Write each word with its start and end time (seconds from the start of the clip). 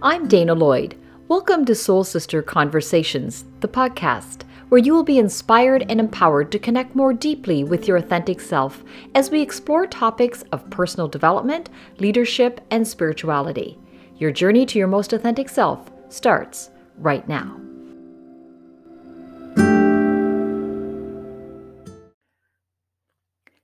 I'm 0.00 0.28
Dana 0.28 0.54
Lloyd. 0.54 0.96
Welcome 1.26 1.64
to 1.64 1.74
Soul 1.74 2.04
Sister 2.04 2.40
Conversations, 2.40 3.44
the 3.58 3.66
podcast, 3.66 4.44
where 4.68 4.78
you 4.80 4.94
will 4.94 5.02
be 5.02 5.18
inspired 5.18 5.84
and 5.90 5.98
empowered 5.98 6.52
to 6.52 6.60
connect 6.60 6.94
more 6.94 7.12
deeply 7.12 7.64
with 7.64 7.88
your 7.88 7.96
authentic 7.96 8.40
self 8.40 8.84
as 9.16 9.32
we 9.32 9.42
explore 9.42 9.88
topics 9.88 10.42
of 10.52 10.70
personal 10.70 11.08
development, 11.08 11.68
leadership, 11.98 12.60
and 12.70 12.86
spirituality. 12.86 13.76
Your 14.18 14.30
journey 14.30 14.64
to 14.66 14.78
your 14.78 14.86
most 14.86 15.12
authentic 15.12 15.48
self 15.48 15.90
starts 16.10 16.70
right 16.98 17.26
now. 17.28 17.60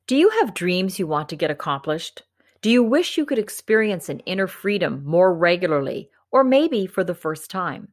Do 0.09 0.17
you 0.17 0.31
have 0.31 0.53
dreams 0.53 0.99
you 0.99 1.07
want 1.07 1.29
to 1.29 1.37
get 1.37 1.53
accomplished? 1.53 2.25
Do 2.61 2.71
you 2.71 2.83
wish 2.83 3.17
you 3.17 3.25
could 3.25 3.39
experience 3.39 4.09
an 4.09 4.19
inner 4.21 4.49
freedom 4.49 5.03
more 5.05 5.33
regularly, 5.33 6.11
or 6.35 6.43
maybe 6.43 6.85
for 6.87 7.05
the 7.05 7.15
first 7.15 7.49
time? 7.49 7.89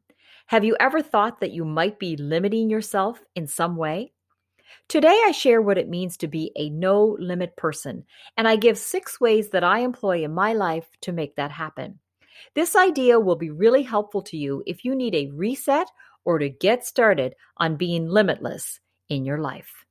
Have 0.48 0.64
you 0.64 0.76
ever 0.80 1.00
thought 1.00 1.40
that 1.40 1.52
you 1.52 1.64
might 1.64 2.00
be 2.00 2.16
limiting 2.16 2.68
yourself 2.68 3.22
in 3.36 3.46
some 3.46 3.76
way? 3.76 4.12
Today, 4.88 5.22
I 5.24 5.30
share 5.30 5.62
what 5.62 5.78
it 5.78 5.88
means 5.88 6.16
to 6.16 6.26
be 6.26 6.50
a 6.56 6.68
no 6.68 7.16
limit 7.20 7.56
person, 7.56 8.04
and 8.36 8.48
I 8.48 8.56
give 8.56 8.76
six 8.76 9.20
ways 9.20 9.50
that 9.50 9.62
I 9.62 9.78
employ 9.78 10.24
in 10.24 10.34
my 10.34 10.54
life 10.54 10.88
to 11.02 11.12
make 11.12 11.36
that 11.36 11.52
happen. 11.52 12.00
This 12.54 12.74
idea 12.74 13.20
will 13.20 13.36
be 13.36 13.50
really 13.50 13.84
helpful 13.84 14.22
to 14.22 14.36
you 14.36 14.64
if 14.66 14.84
you 14.84 14.96
need 14.96 15.14
a 15.14 15.28
reset 15.28 15.86
or 16.24 16.40
to 16.40 16.48
get 16.48 16.84
started 16.84 17.36
on 17.58 17.76
being 17.76 18.08
limitless 18.08 18.80
in 19.08 19.24
your 19.24 19.38
life. 19.38 19.84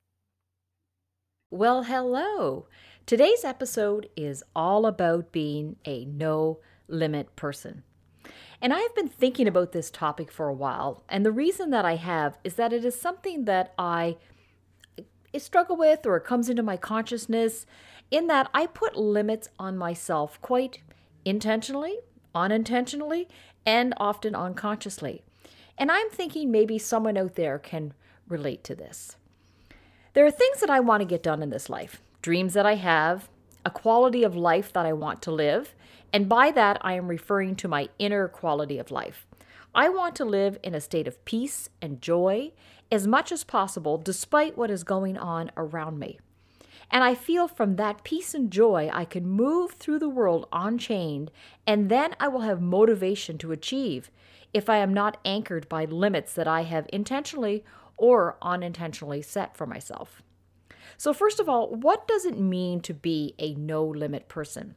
Well, 1.52 1.84
hello. 1.84 2.68
Today's 3.06 3.46
episode 3.46 4.10
is 4.18 4.44
all 4.54 4.88
about 4.88 5.32
being 5.32 5.78
a 5.86 6.04
no 6.06 6.60
limit 6.90 7.34
person. 7.38 7.84
And 8.62 8.74
I 8.74 8.80
have 8.80 8.96
been 8.96 9.08
thinking 9.08 9.48
about 9.48 9.72
this 9.72 9.90
topic 9.90 10.32
for 10.32 10.48
a 10.48 10.54
while. 10.54 11.04
And 11.10 11.26
the 11.26 11.32
reason 11.32 11.70
that 11.72 11.86
I 11.86 11.96
have 11.96 12.38
is 12.44 12.56
that 12.56 12.74
it 12.74 12.86
is 12.86 13.00
something 13.00 13.46
that 13.46 13.74
I 13.78 14.18
struggle 15.38 15.78
with 15.78 16.06
or 16.06 16.18
it 16.18 16.26
comes 16.26 16.50
into 16.50 16.64
my 16.64 16.78
consciousness 16.78 17.66
in 18.10 18.28
that 18.28 18.50
I 18.54 18.66
put 18.66 18.96
limits 18.98 19.50
on 19.58 19.78
myself 19.78 20.42
quite 20.42 20.80
intentionally, 21.24 22.00
unintentionally, 22.36 23.28
and 23.66 23.94
often 23.98 24.36
unconsciously. 24.36 25.24
And 25.78 25.92
I'm 25.92 26.10
thinking 26.10 26.52
maybe 26.52 26.78
someone 26.78 27.18
out 27.18 27.36
there 27.36 27.58
can 27.58 27.94
relate 28.28 28.64
to 28.66 28.76
this. 28.76 29.16
There 30.14 30.26
are 30.26 30.32
things 30.32 30.60
that 30.60 30.70
I 30.70 30.82
want 30.82 31.02
to 31.02 31.06
get 31.06 31.24
done 31.24 31.42
in 31.42 31.50
this 31.50 31.70
life, 31.70 32.02
dreams 32.22 32.54
that 32.54 32.66
I 32.66 32.76
have, 32.76 33.30
a 33.66 33.72
quality 33.72 34.24
of 34.24 34.36
life 34.36 34.74
that 34.74 34.86
I 34.86 34.94
want 34.94 35.22
to 35.24 35.32
live, 35.32 35.74
and 36.14 36.28
by 36.28 36.52
that 36.52 36.78
I 36.82 36.94
am 36.94 37.08
referring 37.08 37.56
to 37.58 37.68
my 37.68 37.90
inner 38.00 38.28
quality 38.28 38.78
of 38.78 38.92
life. 38.92 39.26
I 39.74 39.90
want 39.90 40.16
to 40.16 40.26
live 40.26 40.58
in 40.64 40.76
a 40.76 40.82
state 40.82 41.08
of 41.08 41.24
peace 41.24 41.70
and 41.82 42.02
joy 42.02 42.52
as 42.92 43.08
much 43.08 43.32
as 43.32 43.46
possible 43.46 43.98
despite 43.98 44.58
what 44.58 44.70
is 44.70 44.84
going 44.84 45.18
on 45.18 45.50
around 45.56 45.98
me. 45.98 46.20
And 46.92 47.06
I 47.06 47.16
feel 47.16 47.48
from 47.48 47.78
that 47.78 48.04
peace 48.04 48.34
and 48.34 48.52
joy 48.52 48.90
I 48.92 49.06
can 49.06 49.26
move 49.26 49.72
through 49.72 50.00
the 50.00 50.10
world 50.10 50.48
unchained, 50.52 51.32
and 51.66 51.90
then 51.90 52.16
I 52.20 52.28
will 52.28 52.42
have 52.42 52.62
motivation 52.62 53.38
to 53.40 53.54
achieve 53.54 54.12
if 54.54 54.70
I 54.70 54.78
am 54.78 54.94
not 54.94 55.18
anchored 55.24 55.70
by 55.70 55.86
limits 55.86 56.34
that 56.34 56.50
I 56.50 56.64
have 56.64 56.86
intentionally 56.92 57.64
or 57.96 58.38
unintentionally 58.42 59.22
set 59.22 59.56
for 59.56 59.66
myself. 59.66 60.22
So, 60.98 61.14
first 61.14 61.40
of 61.40 61.48
all, 61.48 61.74
what 61.74 62.08
does 62.08 62.26
it 62.26 62.38
mean 62.38 62.82
to 62.82 62.94
be 62.94 63.36
a 63.40 63.54
no 63.54 63.86
limit 63.86 64.28
person? 64.28 64.76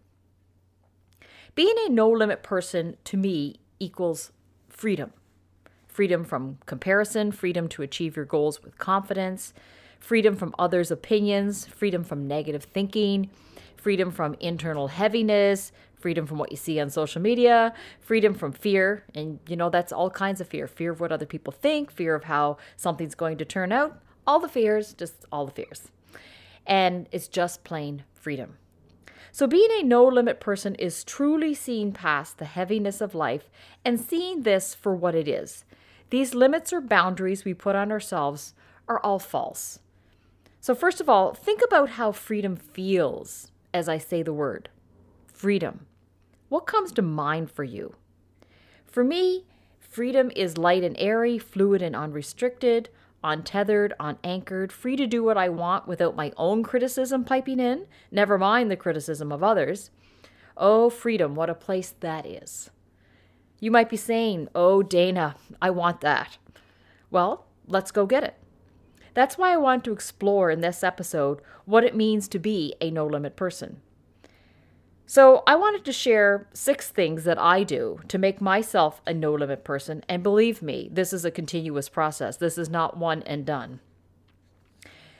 Being 1.54 1.74
a 1.86 1.88
no 1.88 2.10
limit 2.10 2.42
person 2.42 2.96
to 3.04 3.16
me 3.16 3.56
equals 3.78 4.32
freedom 4.68 5.12
freedom 5.86 6.24
from 6.24 6.58
comparison, 6.66 7.30
freedom 7.30 7.68
to 7.68 7.80
achieve 7.80 8.16
your 8.16 8.24
goals 8.24 8.64
with 8.64 8.76
confidence, 8.78 9.54
freedom 10.00 10.34
from 10.34 10.52
others' 10.58 10.90
opinions, 10.90 11.66
freedom 11.66 12.02
from 12.02 12.26
negative 12.26 12.64
thinking, 12.64 13.30
freedom 13.76 14.10
from 14.10 14.34
internal 14.40 14.88
heaviness, 14.88 15.70
freedom 16.00 16.26
from 16.26 16.36
what 16.36 16.50
you 16.50 16.56
see 16.56 16.80
on 16.80 16.90
social 16.90 17.22
media, 17.22 17.72
freedom 18.00 18.34
from 18.34 18.50
fear. 18.50 19.04
And, 19.14 19.38
you 19.48 19.54
know, 19.54 19.70
that's 19.70 19.92
all 19.92 20.10
kinds 20.10 20.40
of 20.40 20.48
fear 20.48 20.66
fear 20.66 20.90
of 20.90 20.98
what 20.98 21.12
other 21.12 21.26
people 21.26 21.52
think, 21.52 21.92
fear 21.92 22.16
of 22.16 22.24
how 22.24 22.56
something's 22.76 23.14
going 23.14 23.38
to 23.38 23.44
turn 23.44 23.70
out. 23.70 24.02
All 24.26 24.40
the 24.40 24.48
fears, 24.48 24.94
just 24.94 25.24
all 25.30 25.46
the 25.46 25.52
fears. 25.52 25.92
And 26.66 27.08
it's 27.12 27.28
just 27.28 27.62
plain 27.62 28.02
freedom. 28.14 28.56
So, 29.34 29.48
being 29.48 29.68
a 29.72 29.82
no 29.82 30.06
limit 30.06 30.38
person 30.38 30.76
is 30.76 31.02
truly 31.02 31.54
seeing 31.54 31.90
past 31.90 32.38
the 32.38 32.44
heaviness 32.44 33.00
of 33.00 33.16
life 33.16 33.50
and 33.84 33.98
seeing 33.98 34.44
this 34.44 34.76
for 34.76 34.94
what 34.94 35.16
it 35.16 35.26
is. 35.26 35.64
These 36.10 36.36
limits 36.36 36.72
or 36.72 36.80
boundaries 36.80 37.44
we 37.44 37.52
put 37.52 37.74
on 37.74 37.90
ourselves 37.90 38.54
are 38.86 39.00
all 39.00 39.18
false. 39.18 39.80
So, 40.60 40.72
first 40.72 41.00
of 41.00 41.08
all, 41.08 41.34
think 41.34 41.62
about 41.66 41.90
how 41.98 42.12
freedom 42.12 42.54
feels 42.54 43.50
as 43.72 43.88
I 43.88 43.98
say 43.98 44.22
the 44.22 44.32
word 44.32 44.68
freedom. 45.26 45.86
What 46.48 46.68
comes 46.68 46.92
to 46.92 47.02
mind 47.02 47.50
for 47.50 47.64
you? 47.64 47.96
For 48.86 49.02
me, 49.02 49.46
freedom 49.80 50.30
is 50.36 50.58
light 50.58 50.84
and 50.84 50.94
airy, 50.96 51.38
fluid 51.38 51.82
and 51.82 51.96
unrestricted, 51.96 52.88
untethered, 53.24 53.94
unanchored, 53.98 54.70
free 54.70 54.94
to 54.94 55.06
do 55.06 55.24
what 55.24 55.36
I 55.36 55.48
want 55.48 55.88
without 55.88 56.14
my 56.14 56.32
own 56.36 56.62
criticism 56.62 57.24
piping 57.24 57.58
in, 57.58 57.86
never 58.12 58.38
mind 58.38 58.70
the 58.70 58.76
criticism 58.76 59.32
of 59.32 59.42
others. 59.42 59.90
Oh, 60.56 60.90
freedom, 60.90 61.34
what 61.34 61.50
a 61.50 61.54
place 61.54 61.94
that 62.00 62.26
is. 62.26 62.70
You 63.58 63.70
might 63.70 63.88
be 63.88 63.96
saying, 63.96 64.48
Oh, 64.54 64.82
Dana, 64.82 65.36
I 65.60 65.70
want 65.70 66.02
that. 66.02 66.38
Well, 67.10 67.46
let's 67.66 67.90
go 67.90 68.06
get 68.06 68.22
it. 68.22 68.36
That's 69.14 69.38
why 69.38 69.52
I 69.52 69.56
want 69.56 69.84
to 69.84 69.92
explore 69.92 70.50
in 70.50 70.60
this 70.60 70.84
episode 70.84 71.40
what 71.64 71.84
it 71.84 71.96
means 71.96 72.28
to 72.28 72.38
be 72.38 72.74
a 72.80 72.90
no 72.90 73.06
limit 73.06 73.36
person. 73.36 73.80
So, 75.06 75.42
I 75.46 75.54
wanted 75.54 75.84
to 75.84 75.92
share 75.92 76.48
six 76.54 76.88
things 76.88 77.24
that 77.24 77.38
I 77.38 77.62
do 77.62 78.00
to 78.08 78.16
make 78.16 78.40
myself 78.40 79.02
a 79.06 79.12
no 79.12 79.34
limit 79.34 79.62
person. 79.62 80.02
And 80.08 80.22
believe 80.22 80.62
me, 80.62 80.88
this 80.90 81.12
is 81.12 81.26
a 81.26 81.30
continuous 81.30 81.90
process. 81.90 82.38
This 82.38 82.56
is 82.56 82.70
not 82.70 82.96
one 82.96 83.22
and 83.24 83.44
done. 83.44 83.80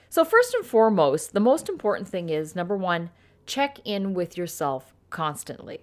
So, 0.09 0.25
first 0.25 0.55
and 0.55 0.65
foremost, 0.65 1.34
the 1.34 1.41
most 1.41 1.69
important 1.69 2.09
thing 2.09 2.31
is 2.31 2.56
number 2.56 2.77
one, 2.77 3.11
check 3.47 3.78
in 3.84 4.15
with 4.15 4.39
yourself 4.39 4.94
constantly. 5.11 5.81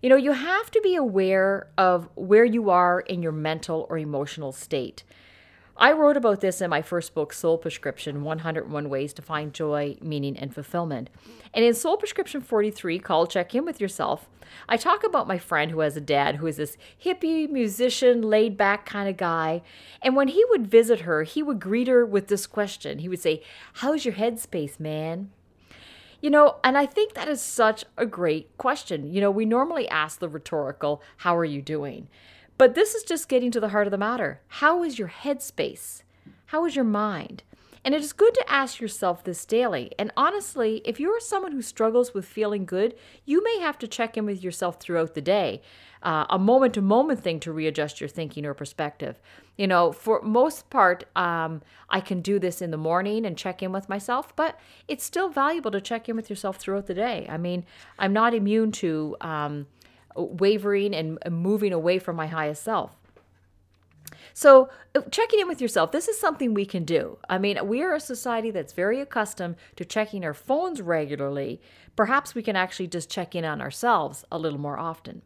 You 0.00 0.10
know, 0.10 0.16
you 0.16 0.32
have 0.32 0.70
to 0.70 0.80
be 0.80 0.94
aware 0.94 1.66
of 1.76 2.08
where 2.14 2.44
you 2.44 2.70
are 2.70 3.00
in 3.00 3.20
your 3.20 3.32
mental 3.32 3.86
or 3.90 3.98
emotional 3.98 4.52
state. 4.52 5.02
I 5.80 5.92
wrote 5.92 6.16
about 6.16 6.40
this 6.40 6.60
in 6.60 6.70
my 6.70 6.82
first 6.82 7.14
book, 7.14 7.32
Soul 7.32 7.56
Prescription 7.56 8.24
101 8.24 8.88
Ways 8.88 9.12
to 9.12 9.22
Find 9.22 9.54
Joy, 9.54 9.96
Meaning, 10.02 10.36
and 10.36 10.52
Fulfillment. 10.52 11.08
And 11.54 11.64
in 11.64 11.72
Soul 11.72 11.96
Prescription 11.96 12.40
43, 12.40 12.98
called 12.98 13.30
Check 13.30 13.54
In 13.54 13.64
With 13.64 13.80
Yourself, 13.80 14.28
I 14.68 14.76
talk 14.76 15.04
about 15.04 15.28
my 15.28 15.38
friend 15.38 15.70
who 15.70 15.78
has 15.80 15.96
a 15.96 16.00
dad 16.00 16.36
who 16.36 16.48
is 16.48 16.56
this 16.56 16.76
hippie, 17.00 17.48
musician, 17.48 18.22
laid 18.22 18.56
back 18.56 18.86
kind 18.86 19.08
of 19.08 19.16
guy. 19.16 19.62
And 20.02 20.16
when 20.16 20.26
he 20.26 20.44
would 20.48 20.66
visit 20.66 21.02
her, 21.02 21.22
he 21.22 21.44
would 21.44 21.60
greet 21.60 21.86
her 21.86 22.04
with 22.04 22.26
this 22.26 22.48
question. 22.48 22.98
He 22.98 23.08
would 23.08 23.20
say, 23.20 23.44
How's 23.74 24.04
your 24.04 24.14
headspace, 24.14 24.80
man? 24.80 25.30
You 26.20 26.30
know, 26.30 26.56
and 26.64 26.76
I 26.76 26.86
think 26.86 27.14
that 27.14 27.28
is 27.28 27.40
such 27.40 27.84
a 27.96 28.04
great 28.04 28.58
question. 28.58 29.12
You 29.12 29.20
know, 29.20 29.30
we 29.30 29.44
normally 29.44 29.88
ask 29.88 30.18
the 30.18 30.28
rhetorical, 30.28 31.00
How 31.18 31.36
are 31.36 31.44
you 31.44 31.62
doing? 31.62 32.08
But 32.58 32.74
this 32.74 32.96
is 32.96 33.04
just 33.04 33.28
getting 33.28 33.52
to 33.52 33.60
the 33.60 33.68
heart 33.68 33.86
of 33.86 33.92
the 33.92 33.98
matter. 33.98 34.40
How 34.48 34.82
is 34.82 34.98
your 34.98 35.08
headspace? 35.08 36.02
How 36.46 36.64
is 36.64 36.74
your 36.74 36.84
mind? 36.84 37.44
And 37.84 37.94
it 37.94 38.02
is 38.02 38.12
good 38.12 38.34
to 38.34 38.52
ask 38.52 38.80
yourself 38.80 39.22
this 39.22 39.44
daily. 39.44 39.92
And 39.96 40.10
honestly, 40.16 40.82
if 40.84 40.98
you 40.98 41.10
are 41.10 41.20
someone 41.20 41.52
who 41.52 41.62
struggles 41.62 42.12
with 42.12 42.24
feeling 42.24 42.64
good, 42.64 42.96
you 43.24 43.42
may 43.44 43.60
have 43.60 43.78
to 43.78 43.86
check 43.86 44.16
in 44.16 44.26
with 44.26 44.42
yourself 44.42 44.80
throughout 44.80 45.14
the 45.14 45.20
day. 45.22 45.62
Uh, 46.02 46.26
a 46.28 46.38
moment 46.38 46.74
to 46.74 46.82
moment 46.82 47.20
thing 47.20 47.38
to 47.40 47.52
readjust 47.52 48.00
your 48.00 48.08
thinking 48.08 48.44
or 48.44 48.54
perspective. 48.54 49.20
You 49.56 49.68
know, 49.68 49.92
for 49.92 50.20
most 50.22 50.68
part, 50.68 51.04
um, 51.14 51.62
I 51.88 52.00
can 52.00 52.20
do 52.20 52.40
this 52.40 52.60
in 52.60 52.72
the 52.72 52.76
morning 52.76 53.24
and 53.24 53.38
check 53.38 53.62
in 53.62 53.70
with 53.70 53.88
myself, 53.88 54.34
but 54.34 54.58
it's 54.88 55.04
still 55.04 55.28
valuable 55.28 55.70
to 55.70 55.80
check 55.80 56.08
in 56.08 56.16
with 56.16 56.28
yourself 56.28 56.56
throughout 56.56 56.86
the 56.86 56.94
day. 56.94 57.26
I 57.28 57.38
mean, 57.38 57.64
I'm 58.00 58.12
not 58.12 58.34
immune 58.34 58.72
to. 58.72 59.16
Um, 59.20 59.66
wavering 60.18 60.94
and 60.94 61.18
moving 61.30 61.72
away 61.72 61.98
from 61.98 62.16
my 62.16 62.26
highest 62.26 62.62
self. 62.62 62.92
So, 64.34 64.68
uh, 64.94 65.02
checking 65.10 65.40
in 65.40 65.48
with 65.48 65.60
yourself, 65.60 65.90
this 65.90 66.06
is 66.06 66.18
something 66.18 66.54
we 66.54 66.64
can 66.64 66.84
do. 66.84 67.18
I 67.28 67.38
mean, 67.38 67.58
we 67.66 67.82
are 67.82 67.94
a 67.94 68.00
society 68.00 68.50
that's 68.50 68.72
very 68.72 69.00
accustomed 69.00 69.56
to 69.76 69.84
checking 69.84 70.24
our 70.24 70.32
phones 70.34 70.80
regularly. 70.80 71.60
Perhaps 71.96 72.34
we 72.34 72.42
can 72.42 72.54
actually 72.54 72.86
just 72.86 73.10
check 73.10 73.34
in 73.34 73.44
on 73.44 73.60
ourselves 73.60 74.24
a 74.30 74.38
little 74.38 74.60
more 74.60 74.78
often. 74.78 75.22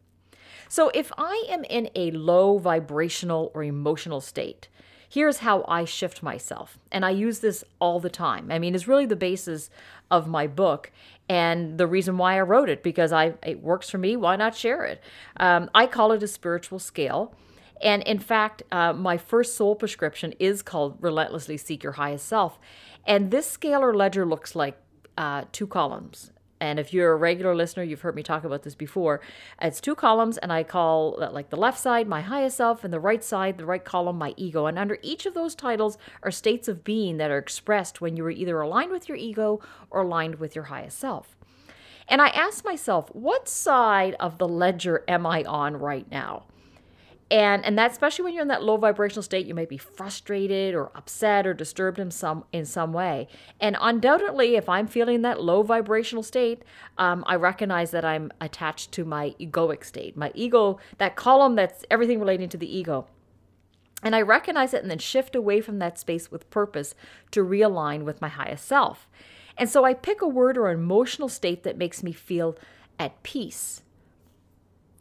So, 0.69 0.91
if 0.95 1.13
I 1.19 1.45
am 1.51 1.65
in 1.65 1.91
a 1.95 2.11
low 2.13 2.57
vibrational 2.57 3.51
or 3.55 3.63
emotional 3.63 4.23
state, 4.23 4.69
Here's 5.13 5.41
how 5.41 5.63
I 5.69 5.85
shift 5.85 6.23
myself. 6.23 6.79
And 6.91 7.05
I 7.05 7.11
use 7.11 7.41
this 7.41 7.65
all 7.79 8.01
the 8.01 8.09
time. 8.09 8.51
I 8.51 8.59
mean, 8.59 8.75
it's 8.75 8.89
really 8.89 9.05
the 9.05 9.15
basis 9.15 9.69
of 10.11 10.27
my 10.27 10.47
book 10.47 10.91
and 11.29 11.77
the 11.77 11.87
reason 11.87 12.17
why 12.17 12.39
I 12.39 12.41
wrote 12.41 12.71
it 12.71 12.83
because 12.83 13.13
I 13.13 13.35
it 13.43 13.63
works 13.63 13.91
for 13.91 13.99
me. 13.99 14.17
Why 14.17 14.37
not 14.37 14.57
share 14.57 14.87
it? 14.87 15.03
Um, 15.37 15.69
I 15.75 15.87
call 15.87 16.13
it 16.13 16.23
a 16.23 16.27
spiritual 16.27 16.79
scale. 16.79 17.35
And 17.83 18.03
in 18.05 18.21
fact, 18.21 18.63
uh, 18.73 18.95
my 18.95 19.19
first 19.19 19.55
soul 19.55 19.75
prescription 19.75 20.33
is 20.39 20.63
called 20.63 20.97
Relentlessly 20.99 21.59
Seek 21.59 21.83
Your 21.83 21.93
Highest 21.93 22.27
Self. 22.27 22.59
And 23.07 23.31
this 23.31 23.55
scalar 23.55 23.95
ledger 23.95 24.25
looks 24.25 24.57
like 24.57 24.79
uh, 25.19 25.45
two 25.53 25.67
columns. 25.67 26.32
And 26.63 26.79
if 26.79 26.93
you're 26.95 27.11
a 27.11 27.17
regular 27.17 27.57
listener, 27.57 27.83
you've 27.83 28.03
heard 28.03 28.15
me 28.15 28.23
talk 28.23 28.45
about 28.45 28.63
this 28.63 28.77
before. 28.77 29.21
It's 29.61 29.81
two 29.81 29.97
columns, 29.97 30.39
and 30.39 30.53
I 30.53 30.63
call 30.63 31.19
like 31.33 31.51
the 31.51 31.57
left 31.57 31.81
side 31.81 32.07
my 32.07 32.21
highest 32.21 32.57
self, 32.57 32.85
and 32.85 32.93
the 32.93 33.01
right 33.01 33.25
side, 33.25 33.59
the 33.59 33.67
right 33.67 33.85
column, 33.85 34.17
my 34.17 34.33
ego. 34.37 34.67
And 34.67 34.79
under 34.79 34.97
each 35.03 35.27
of 35.27 35.35
those 35.35 35.57
titles 35.57 35.99
are 36.23 36.31
states 36.31 36.69
of 36.69 36.85
being 36.85 37.17
that 37.17 37.33
are 37.33 37.39
expressed 37.39 38.01
when 38.01 38.17
you 38.17 38.25
are 38.27 38.31
either 38.31 38.61
aligned 38.61 38.93
with 38.93 39.09
your 39.09 39.19
ego 39.19 39.61
or 39.91 40.03
aligned 40.03 40.37
with 40.37 40.55
your 40.55 40.67
highest 40.67 41.01
self. 41.01 41.37
And 42.07 42.23
I 42.23 42.29
ask 42.29 42.65
myself, 42.65 43.09
what 43.13 43.49
side 43.49 44.15
of 44.21 44.39
the 44.39 44.47
ledger 44.47 45.03
am 45.09 45.27
I 45.27 45.43
on 45.43 45.77
right 45.77 46.09
now? 46.13 46.45
And 47.33 47.65
and 47.65 47.79
that 47.79 47.91
especially 47.91 48.25
when 48.25 48.35
you're 48.35 48.43
in 48.43 48.49
that 48.49 48.63
low 48.63 48.77
vibrational 48.77 49.23
state 49.23 49.47
you 49.47 49.55
may 49.55 49.65
be 49.65 49.79
frustrated 49.79 50.75
or 50.75 50.93
upset 50.95 51.47
or 51.47 51.55
disturbed 51.55 51.99
in 51.99 52.11
some 52.11 52.45
in 52.53 52.67
some 52.67 52.93
way. 52.93 53.27
And 53.59 53.77
undoubtedly 53.81 54.55
if 54.57 54.69
i'm 54.69 54.87
feeling 54.87 55.23
that 55.23 55.43
low 55.43 55.63
vibrational 55.63 56.23
state 56.23 56.63
um, 56.99 57.25
i 57.27 57.35
recognize 57.35 57.91
that 57.91 58.05
i'm 58.05 58.31
attached 58.41 58.93
to 58.93 59.05
my 59.05 59.35
egoic 59.41 59.83
state 59.83 60.17
my 60.17 60.31
ego 60.35 60.79
that 60.99 61.17
column 61.17 61.57
that's 61.57 61.85
everything 61.91 62.21
relating 62.21 62.51
to 62.51 62.59
the 62.59 62.77
ego. 62.77 63.07
And 64.03 64.15
i 64.15 64.21
recognize 64.21 64.75
it 64.75 64.83
and 64.83 64.91
then 64.91 64.99
shift 64.99 65.35
away 65.35 65.63
from 65.63 65.79
that 65.79 65.99
space 65.99 66.31
with 66.31 66.51
purpose 66.51 66.95
to 67.31 67.43
realign 67.43 68.03
with 68.03 68.21
my 68.21 68.29
highest 68.29 68.67
self. 68.67 69.09
And 69.57 69.71
so 69.71 69.85
i 69.85 69.95
pick 69.95 70.21
a 70.21 70.29
word 70.29 70.59
or 70.59 70.69
an 70.69 70.79
emotional 70.79 71.31
state 71.31 71.63
that 71.63 71.79
makes 71.79 72.03
me 72.03 72.13
feel 72.13 72.59
at 72.99 73.23
peace. 73.23 73.81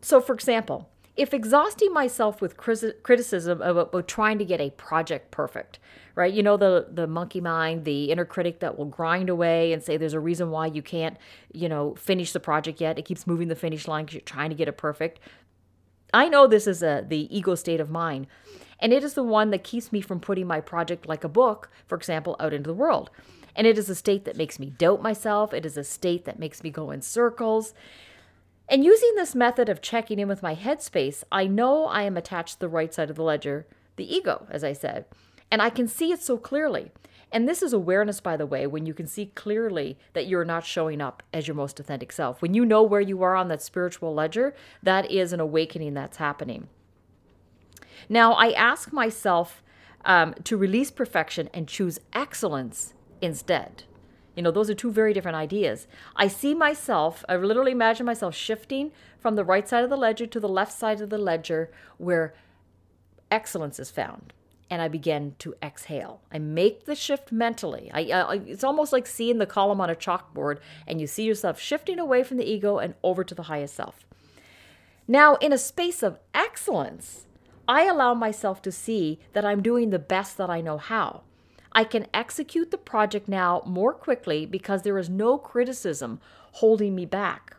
So 0.02 0.22
for 0.22 0.34
example 0.34 0.91
if 1.18 1.34
exhausting 1.34 1.94
myself 1.94 2.42
with 2.42 2.56
criticism 2.56 3.62
about, 3.62 4.08
trying 4.08 4.40
to 4.40 4.46
get 4.46 4.62
a 4.62 4.70
project 4.72 5.30
perfect, 5.30 5.78
right? 6.16 6.34
You 6.34 6.42
know, 6.42 6.58
the, 6.58 6.88
the 6.90 7.06
monkey 7.06 7.42
mind, 7.42 7.84
the 7.84 8.12
inner 8.12 8.26
critic 8.26 8.60
that 8.60 8.78
will 8.78 8.86
grind 8.86 9.30
away 9.30 9.74
and 9.74 9.84
say 9.84 9.98
there's 9.98 10.14
a 10.14 10.20
reason 10.20 10.52
why 10.52 10.68
you 10.68 10.82
can't, 10.82 11.18
you 11.52 11.68
know, 11.68 11.96
finish 11.96 12.32
the 12.32 12.40
project 12.40 12.80
yet. 12.80 12.98
It 12.98 13.06
keeps 13.06 13.28
moving 13.28 13.50
the 13.50 13.56
finish 13.56 13.88
line 13.88 14.06
because 14.06 14.16
you're 14.16 14.22
trying 14.22 14.50
to 14.50 14.56
get 14.56 14.70
it 14.70 14.78
perfect. 14.78 15.20
I 16.14 16.30
know 16.30 16.48
this 16.48 16.68
is 16.68 16.82
a, 16.82 17.06
the 17.08 17.36
ego 17.36 17.56
state 17.56 17.80
of 17.80 17.90
mind, 17.90 18.28
and 18.80 18.94
it 18.94 19.04
is 19.04 19.14
the 19.14 19.24
one 19.24 19.52
that 19.52 19.64
keeps 19.64 19.92
me 19.92 20.02
from 20.02 20.20
putting 20.20 20.48
my 20.48 20.60
project 20.60 21.08
like 21.08 21.24
a 21.24 21.30
book, 21.30 21.70
for 21.88 21.98
example, 21.98 22.36
out 22.40 22.54
into 22.54 22.68
the 22.68 22.74
world. 22.74 23.10
And 23.56 23.68
it 23.68 23.78
is 23.78 23.90
a 23.90 23.96
state 23.96 24.26
that 24.26 24.38
makes 24.38 24.60
me 24.60 24.70
doubt 24.70 25.02
myself. 25.02 25.54
It 25.54 25.66
is 25.66 25.78
a 25.78 25.84
state 25.84 26.26
that 26.26 26.40
makes 26.40 26.64
me 26.64 26.70
go 26.70 26.90
in 26.90 27.02
circles. 27.02 27.74
And 28.72 28.86
using 28.86 29.16
this 29.16 29.36
method 29.36 29.68
of 29.68 29.82
checking 29.82 30.18
in 30.18 30.30
with 30.30 30.42
my 30.42 30.56
headspace, 30.56 31.26
I 31.30 31.46
know 31.46 31.88
I 31.88 32.04
am 32.04 32.16
attached 32.16 32.54
to 32.54 32.60
the 32.62 32.70
right 32.70 32.94
side 32.94 33.10
of 33.10 33.18
the 33.18 33.24
ledger, 33.24 33.68
the 33.98 34.16
ego, 34.16 34.48
as 34.50 34.64
I 34.64 34.72
said, 34.72 35.04
and 35.52 35.62
I 35.62 35.70
can 35.70 35.90
see 35.90 36.14
it 36.14 36.22
so 36.22 36.38
clearly. 36.38 36.94
And 37.34 37.50
this 37.50 37.62
is 37.62 37.74
awareness, 37.74 38.22
by 38.22 38.38
the 38.38 38.46
way, 38.46 38.66
when 38.66 38.86
you 38.86 38.94
can 38.94 39.08
see 39.08 39.26
clearly 39.26 39.98
that 40.14 40.26
you're 40.26 40.46
not 40.46 40.66
showing 40.66 41.02
up 41.02 41.22
as 41.34 41.50
your 41.50 41.56
most 41.56 41.82
authentic 41.82 42.14
self. 42.14 42.42
When 42.42 42.54
you 42.54 42.64
know 42.64 42.82
where 42.82 43.02
you 43.02 43.22
are 43.24 43.36
on 43.36 43.50
that 43.50 43.62
spiritual 43.62 44.14
ledger, 44.14 44.56
that 44.82 45.12
is 45.12 45.34
an 45.34 45.42
awakening 45.42 45.94
that's 45.94 46.18
happening. 46.18 46.70
Now, 48.08 48.32
I 48.34 48.52
ask 48.52 48.94
myself 48.94 49.62
um, 50.06 50.34
to 50.46 50.56
release 50.56 50.92
perfection 50.92 51.50
and 51.54 51.68
choose 51.68 52.00
excellence 52.14 52.94
instead. 53.22 53.84
You 54.42 54.46
know, 54.46 54.50
those 54.50 54.72
are 54.72 54.74
two 54.74 54.92
very 54.92 55.14
different 55.14 55.38
ideas. 55.38 55.86
I 56.16 56.28
see 56.28 56.56
myself, 56.56 57.24
I 57.30 57.36
literally 57.36 57.74
imagine 57.74 58.08
myself 58.08 58.34
shifting 58.34 58.92
from 59.20 59.36
the 59.36 59.44
right 59.44 59.70
side 59.70 59.84
of 59.84 59.92
the 59.92 59.96
ledger 59.96 60.26
to 60.26 60.40
the 60.40 60.50
left 60.50 60.72
side 60.72 61.00
of 61.00 61.12
the 61.12 61.20
ledger 61.20 61.70
where 62.00 62.34
excellence 63.30 63.78
is 63.78 63.92
found. 63.92 64.34
And 64.68 64.82
I 64.82 64.88
begin 64.88 65.36
to 65.38 65.54
exhale. 65.62 66.22
I 66.32 66.40
make 66.40 66.86
the 66.86 66.96
shift 66.96 67.32
mentally. 67.32 67.92
I, 67.94 68.06
uh, 68.06 68.26
I, 68.30 68.36
it's 68.48 68.64
almost 68.64 68.92
like 68.92 69.06
seeing 69.06 69.38
the 69.38 69.46
column 69.46 69.80
on 69.80 69.92
a 69.92 69.96
chalkboard, 69.96 70.58
and 70.88 71.00
you 71.00 71.06
see 71.06 71.26
yourself 71.26 71.60
shifting 71.60 72.00
away 72.00 72.24
from 72.24 72.38
the 72.38 72.52
ego 72.52 72.80
and 72.80 72.96
over 73.04 73.24
to 73.24 73.36
the 73.36 73.44
highest 73.44 73.76
self. 73.76 74.08
Now, 75.08 75.36
in 75.36 75.54
a 75.54 75.58
space 75.60 76.02
of 76.02 76.18
excellence, 76.34 77.28
I 77.68 77.84
allow 77.84 78.16
myself 78.16 78.60
to 78.64 78.72
see 78.72 79.20
that 79.34 79.46
I'm 79.46 79.62
doing 79.62 79.92
the 79.92 80.00
best 80.00 80.36
that 80.38 80.50
I 80.50 80.62
know 80.62 80.80
how. 80.80 81.22
I 81.74 81.84
can 81.84 82.08
execute 82.14 82.72
the 82.72 82.78
project 82.78 83.28
now 83.28 83.64
more 83.66 83.94
quickly 83.94 84.46
because 84.46 84.82
there 84.82 84.98
is 84.98 85.10
no 85.10 85.38
criticism 85.38 86.20
holding 86.54 86.96
me 86.96 87.06
back. 87.06 87.56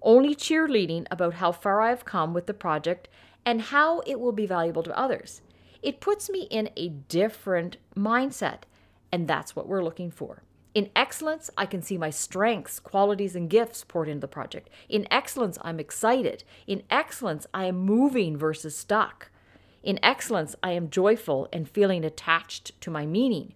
Only 0.00 0.34
cheerleading 0.34 1.06
about 1.10 1.34
how 1.34 1.52
far 1.52 1.80
I 1.80 1.90
have 1.90 2.04
come 2.04 2.32
with 2.34 2.46
the 2.46 2.54
project 2.54 3.08
and 3.44 3.60
how 3.60 4.00
it 4.00 4.18
will 4.20 4.32
be 4.32 4.46
valuable 4.46 4.82
to 4.82 4.98
others. 4.98 5.42
It 5.82 6.00
puts 6.00 6.30
me 6.30 6.42
in 6.50 6.70
a 6.76 6.88
different 6.88 7.76
mindset, 7.94 8.62
and 9.12 9.28
that's 9.28 9.54
what 9.54 9.68
we're 9.68 9.84
looking 9.84 10.10
for. 10.10 10.42
In 10.74 10.90
excellence, 10.96 11.50
I 11.56 11.66
can 11.66 11.82
see 11.82 11.98
my 11.98 12.10
strengths, 12.10 12.80
qualities, 12.80 13.36
and 13.36 13.48
gifts 13.48 13.84
poured 13.84 14.08
into 14.08 14.22
the 14.22 14.28
project. 14.28 14.70
In 14.88 15.06
excellence, 15.10 15.56
I'm 15.62 15.78
excited. 15.78 16.42
In 16.66 16.82
excellence, 16.90 17.46
I 17.54 17.66
am 17.66 17.76
moving 17.76 18.36
versus 18.36 18.76
stuck. 18.76 19.30
In 19.84 20.00
excellence, 20.02 20.56
I 20.62 20.72
am 20.72 20.88
joyful 20.88 21.46
and 21.52 21.68
feeling 21.68 22.04
attached 22.04 22.80
to 22.80 22.90
my 22.90 23.04
meaning. 23.04 23.52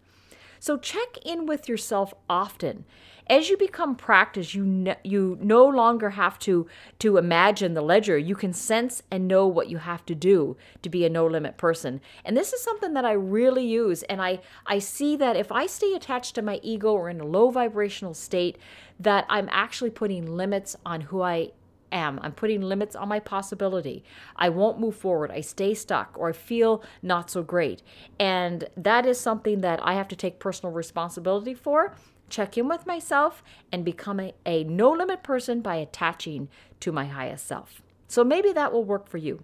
So 0.61 0.77
check 0.77 1.17
in 1.25 1.47
with 1.47 1.69
yourself 1.69 2.13
often. 2.29 2.85
As 3.31 3.51
you 3.51 3.59
become 3.59 3.95
practice, 3.95 4.55
you 4.55 4.65
no, 4.65 4.95
you 5.05 5.39
no 5.41 5.67
longer 5.67 6.11
have 6.11 6.39
to 6.41 6.67
to 6.99 7.19
imagine 7.19 7.75
the 7.75 7.83
ledger. 7.83 8.17
You 8.17 8.35
can 8.35 8.53
sense 8.53 9.03
and 9.11 9.29
know 9.29 9.47
what 9.47 9.69
you 9.69 9.79
have 9.79 10.05
to 10.07 10.15
do 10.15 10.57
to 10.83 10.89
be 10.89 11.05
a 11.05 11.11
no 11.11 11.27
limit 11.27 11.59
person. 11.59 12.01
And 12.25 12.37
this 12.37 12.53
is 12.53 12.63
something 12.63 12.95
that 12.95 13.05
I 13.05 13.13
really 13.13 13.67
use 13.67 14.03
and 14.05 14.23
I 14.23 14.41
I 14.67 14.79
see 14.79 15.15
that 15.17 15.37
if 15.37 15.53
I 15.53 15.67
stay 15.67 15.93
attached 15.93 16.35
to 16.37 16.43
my 16.43 16.59
ego 16.63 16.93
or 16.93 17.11
in 17.11 17.21
a 17.21 17.27
low 17.27 17.51
vibrational 17.51 18.15
state 18.15 18.57
that 18.99 19.27
I'm 19.29 19.49
actually 19.53 19.91
putting 19.91 20.37
limits 20.37 20.75
on 20.85 21.03
who 21.03 21.23
I 21.23 21.53
am. 21.93 22.19
I'm 22.23 22.33
putting 22.33 22.61
limits 22.61 22.97
on 22.97 23.09
my 23.09 23.21
possibility. 23.21 24.05
I 24.37 24.49
won't 24.49 24.81
move 24.81 24.97
forward. 24.97 25.31
I 25.31 25.41
stay 25.41 25.75
stuck 25.75 26.17
or 26.17 26.31
I 26.31 26.33
feel 26.33 26.83
not 27.03 27.31
so 27.31 27.43
great. 27.43 27.83
And 28.19 28.69
that 28.77 29.07
is 29.07 29.21
something 29.21 29.61
that 29.61 29.81
I 29.83 29.95
have 29.95 30.09
to 30.09 30.17
take 30.17 30.39
personal 30.39 30.73
responsibility 30.73 31.55
for. 31.55 31.95
Check 32.29 32.59
in 32.59 32.69
with 32.69 32.87
myself 32.87 33.43
and 33.73 33.85
become 33.85 34.21
a, 34.21 34.35
a 34.45 34.65
no 34.65 34.91
limit 34.91 35.23
person 35.23 35.61
by 35.61 35.77
attaching 35.77 36.49
to 36.81 36.93
my 36.93 37.07
highest 37.07 37.47
self. 37.47 37.83
So 38.07 38.25
maybe 38.25 38.53
that 38.53 38.73
will 38.73 38.85
work 38.85 39.09
for 39.09 39.19
you. 39.19 39.43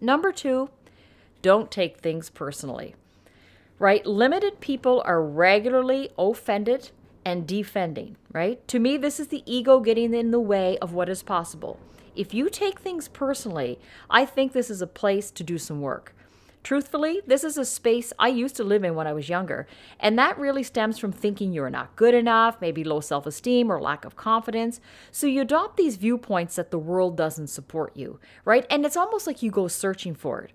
Number 0.00 0.32
two, 0.32 0.70
don't 1.42 1.70
take 1.70 1.98
things 1.98 2.30
personally. 2.30 2.94
Right? 3.78 4.04
Limited 4.06 4.60
people 4.60 5.02
are 5.04 5.22
regularly 5.22 6.10
offended 6.16 6.90
and 7.24 7.46
defending, 7.46 8.16
right? 8.32 8.66
To 8.68 8.78
me, 8.78 8.96
this 8.96 9.18
is 9.18 9.28
the 9.28 9.42
ego 9.46 9.80
getting 9.80 10.14
in 10.14 10.30
the 10.30 10.40
way 10.40 10.78
of 10.78 10.92
what 10.92 11.08
is 11.08 11.22
possible. 11.22 11.78
If 12.14 12.32
you 12.32 12.48
take 12.48 12.78
things 12.78 13.08
personally, 13.08 13.78
I 14.08 14.24
think 14.24 14.52
this 14.52 14.70
is 14.70 14.80
a 14.80 14.86
place 14.86 15.30
to 15.32 15.42
do 15.42 15.58
some 15.58 15.80
work. 15.80 16.14
Truthfully, 16.62 17.20
this 17.26 17.44
is 17.44 17.58
a 17.58 17.64
space 17.64 18.10
I 18.18 18.28
used 18.28 18.56
to 18.56 18.64
live 18.64 18.84
in 18.84 18.94
when 18.94 19.06
I 19.06 19.12
was 19.12 19.28
younger, 19.28 19.66
and 20.00 20.18
that 20.18 20.38
really 20.38 20.62
stems 20.62 20.98
from 20.98 21.12
thinking 21.12 21.52
you're 21.52 21.68
not 21.68 21.94
good 21.94 22.14
enough, 22.14 22.56
maybe 22.58 22.82
low 22.82 23.00
self 23.00 23.26
esteem 23.26 23.70
or 23.70 23.82
lack 23.82 24.06
of 24.06 24.16
confidence. 24.16 24.80
So 25.10 25.26
you 25.26 25.42
adopt 25.42 25.76
these 25.76 25.96
viewpoints 25.96 26.56
that 26.56 26.70
the 26.70 26.78
world 26.78 27.18
doesn't 27.18 27.48
support 27.48 27.94
you, 27.94 28.18
right? 28.46 28.66
And 28.70 28.86
it's 28.86 28.96
almost 28.96 29.26
like 29.26 29.42
you 29.42 29.50
go 29.50 29.68
searching 29.68 30.14
for 30.14 30.40
it. 30.40 30.52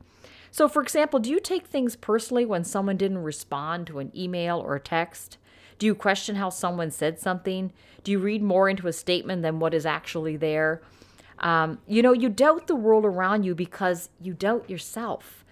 So, 0.49 0.67
for 0.67 0.81
example, 0.81 1.19
do 1.19 1.29
you 1.29 1.39
take 1.39 1.67
things 1.67 1.95
personally 1.95 2.43
when 2.43 2.63
someone 2.63 2.97
didn't 2.97 3.19
respond 3.19 3.85
to 3.88 3.99
an 3.99 4.11
email 4.17 4.57
or 4.59 4.75
a 4.75 4.79
text? 4.79 5.38
Do 5.79 5.86
you 5.86 5.95
question 5.95 6.36
how 6.36 6.50
someone 6.50 6.91
said 6.91 7.19
something? 7.19 7.71
Do 8.03 8.12
you 8.12 8.19
read 8.19 8.43
more 8.43 8.69
into 8.69 8.88
a 8.88 8.93
statement 8.93 9.41
than 9.41 9.59
what 9.59 9.74
is 9.74 9.86
actually 9.86 10.38
there? 10.38 10.81
Um, 11.39 11.79
you 11.88 12.01
know, 12.01 12.13
you 12.13 12.27
doubt 12.29 12.67
the 12.67 12.75
world 12.75 13.05
around 13.05 13.43
you 13.43 13.55
because 13.55 14.09
you 14.21 14.33
doubt 14.33 14.69
yourself, 14.69 15.45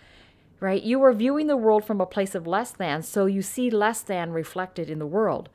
right? 0.60 0.84
You 0.84 1.02
are 1.04 1.14
viewing 1.14 1.48
the 1.48 1.56
world 1.56 1.86
from 1.86 2.02
a 2.02 2.06
place 2.06 2.36
of 2.36 2.46
less 2.46 2.72
than, 2.72 3.04
so 3.04 3.26
you 3.26 3.42
see 3.42 3.70
less 3.70 4.02
than 4.02 4.32
reflected 4.32 4.90
in 4.90 5.00
the 5.00 5.08
world. 5.08 5.50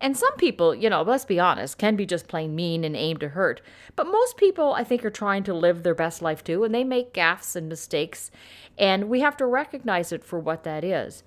And 0.00 0.16
some 0.16 0.36
people, 0.36 0.74
you 0.74 0.90
know, 0.90 1.02
let's 1.02 1.24
be 1.24 1.40
honest, 1.40 1.78
can 1.78 1.96
be 1.96 2.04
just 2.04 2.28
plain 2.28 2.54
mean 2.54 2.84
and 2.84 2.94
aim 2.94 3.16
to 3.18 3.30
hurt. 3.30 3.62
But 3.94 4.08
most 4.08 4.36
people, 4.36 4.74
I 4.74 4.84
think, 4.84 5.04
are 5.04 5.10
trying 5.10 5.44
to 5.44 5.54
live 5.54 5.84
their 5.84 5.94
best 5.94 6.20
life 6.20 6.44
too, 6.44 6.64
and 6.64 6.74
they 6.74 6.84
make 6.84 7.14
gaffes 7.14 7.56
and 7.56 7.68
mistakes, 7.68 8.30
and 8.76 9.08
we 9.08 9.20
have 9.20 9.36
to 9.38 9.46
recognize 9.46 10.12
it 10.12 10.24
for 10.24 10.38
what 10.38 10.64
that 10.64 10.84
is. 10.84 11.22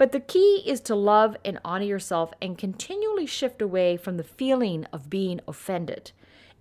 But 0.00 0.12
the 0.12 0.20
key 0.20 0.62
is 0.64 0.80
to 0.82 0.94
love 0.94 1.36
and 1.44 1.58
honor 1.62 1.84
yourself 1.84 2.32
and 2.40 2.56
continually 2.56 3.26
shift 3.26 3.60
away 3.60 3.98
from 3.98 4.16
the 4.16 4.24
feeling 4.24 4.86
of 4.94 5.10
being 5.10 5.42
offended. 5.46 6.12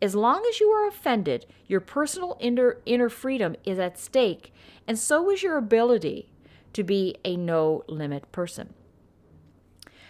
As 0.02 0.14
long 0.14 0.46
as 0.50 0.60
you 0.60 0.68
are 0.68 0.86
offended, 0.86 1.46
your 1.66 1.80
personal 1.80 2.36
inner, 2.42 2.82
inner 2.86 3.08
freedom 3.08 3.56
is 3.64 3.80
at 3.80 3.98
stake, 3.98 4.54
and 4.86 5.00
so 5.00 5.30
is 5.32 5.42
your 5.42 5.56
ability 5.56 6.34
to 6.74 6.84
be 6.84 7.16
a 7.24 7.38
no 7.38 7.86
limit 7.88 8.30
person. 8.34 8.74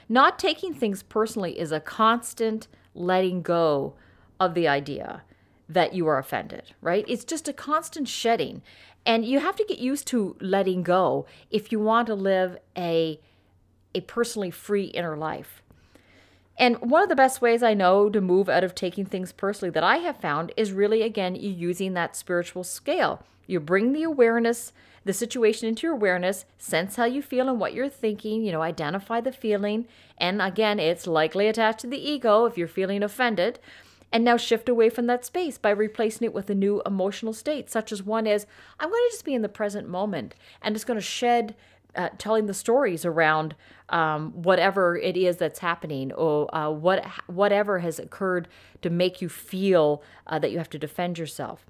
Not 0.10 0.40
taking 0.40 0.74
things 0.74 1.04
personally 1.04 1.60
is 1.60 1.72
a 1.72 1.80
constant 1.80 2.68
letting 2.96 3.44
go 3.44 3.94
of 4.40 4.56
the 4.56 4.68
idea 4.68 5.22
that 5.70 5.94
you 5.94 6.08
are 6.08 6.18
offended, 6.18 6.74
right? 6.82 7.06
It's 7.08 7.26
just 7.26 7.48
a 7.48 7.54
constant 7.54 8.08
shedding. 8.08 8.64
And 9.10 9.26
you 9.26 9.40
have 9.40 9.56
to 9.56 9.66
get 9.66 9.80
used 9.80 10.06
to 10.10 10.36
letting 10.40 10.84
go 10.84 11.26
if 11.50 11.72
you 11.72 11.80
want 11.80 12.06
to 12.06 12.14
live 12.14 12.60
a, 12.78 13.20
a 13.96 14.02
personally 14.02 14.52
free 14.52 14.84
inner 14.84 15.18
life. 15.18 15.64
And 16.60 16.78
one 16.80 17.02
of 17.02 17.10
the 17.10 17.16
best 17.16 17.42
ways 17.42 17.64
I 17.64 17.74
know 17.74 18.12
to 18.12 18.22
move 18.22 18.50
out 18.50 18.64
of 18.64 18.76
taking 18.76 19.06
things 19.06 19.32
personally 19.32 19.72
that 19.72 19.84
I 19.84 19.98
have 19.98 20.18
found 20.18 20.52
is 20.56 20.74
really, 20.74 21.02
again, 21.02 21.34
you 21.34 21.50
using 21.50 21.96
that 21.96 22.16
spiritual 22.16 22.64
scale. 22.64 23.24
You 23.48 23.60
bring 23.60 23.94
the 23.94 24.04
awareness, 24.04 24.74
the 25.04 25.14
situation 25.14 25.68
into 25.68 25.88
your 25.88 25.94
awareness, 25.94 26.46
sense 26.60 26.96
how 26.96 27.06
you 27.06 27.24
feel 27.24 27.50
and 27.50 27.60
what 27.60 27.74
you're 27.74 27.90
thinking, 27.90 28.44
you 28.44 28.52
know, 28.52 28.62
identify 28.62 29.22
the 29.22 29.32
feeling. 29.32 29.88
And 30.20 30.40
again, 30.40 30.80
it's 30.80 31.08
likely 31.08 31.48
attached 31.48 31.80
to 31.80 31.88
the 31.88 31.98
ego 31.98 32.46
if 32.46 32.60
you're 32.60 32.68
feeling 32.68 33.02
offended. 33.02 33.58
And 34.12 34.24
now 34.24 34.38
shift 34.38 34.68
away 34.68 34.90
from 34.90 35.06
that 35.06 35.24
space 35.24 35.58
by 35.58 35.70
replacing 35.70 36.26
it 36.26 36.34
with 36.34 36.50
a 36.50 36.56
new 36.56 36.82
emotional 36.86 37.34
state, 37.34 37.70
such 37.70 37.92
as 37.92 38.02
one 38.02 38.26
is, 38.26 38.48
I'm 38.80 38.90
going 38.90 39.04
to 39.08 39.12
just 39.12 39.26
be 39.26 39.36
in 39.36 39.44
the 39.44 39.50
present 39.50 39.88
moment 39.88 40.34
and 40.62 40.74
just 40.74 40.88
going 40.88 40.98
to 40.98 41.02
shed 41.02 41.56
uh, 41.96 42.10
telling 42.18 42.46
the 42.46 42.54
stories 42.54 43.06
around 43.06 43.56
um, 43.90 44.32
whatever 44.32 44.96
it 44.98 45.18
is 45.18 45.38
that's 45.38 45.60
happening 45.60 46.12
or 46.14 46.54
uh, 46.56 46.70
what 46.70 47.06
whatever 47.28 47.80
has 47.80 48.00
occurred 48.00 48.48
to 48.82 48.90
make 48.90 49.22
you 49.22 49.30
feel 49.30 50.04
uh, 50.28 50.38
that 50.40 50.52
you 50.52 50.58
have 50.58 50.70
to 50.70 50.80
defend 50.80 51.18
yourself. 51.18 51.66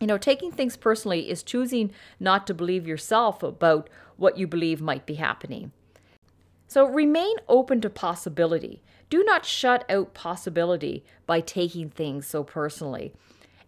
You 0.00 0.06
know, 0.06 0.18
taking 0.18 0.52
things 0.52 0.76
personally 0.76 1.28
is 1.28 1.42
choosing 1.42 1.90
not 2.20 2.46
to 2.46 2.54
believe 2.54 2.86
yourself 2.86 3.42
about 3.42 3.90
what 4.16 4.38
you 4.38 4.46
believe 4.46 4.80
might 4.80 5.06
be 5.06 5.14
happening. 5.14 5.72
So 6.68 6.84
remain 6.84 7.36
open 7.48 7.80
to 7.80 7.90
possibility. 7.90 8.82
Do 9.10 9.24
not 9.24 9.44
shut 9.44 9.84
out 9.90 10.14
possibility 10.14 11.04
by 11.26 11.40
taking 11.40 11.90
things 11.90 12.26
so 12.26 12.44
personally. 12.44 13.12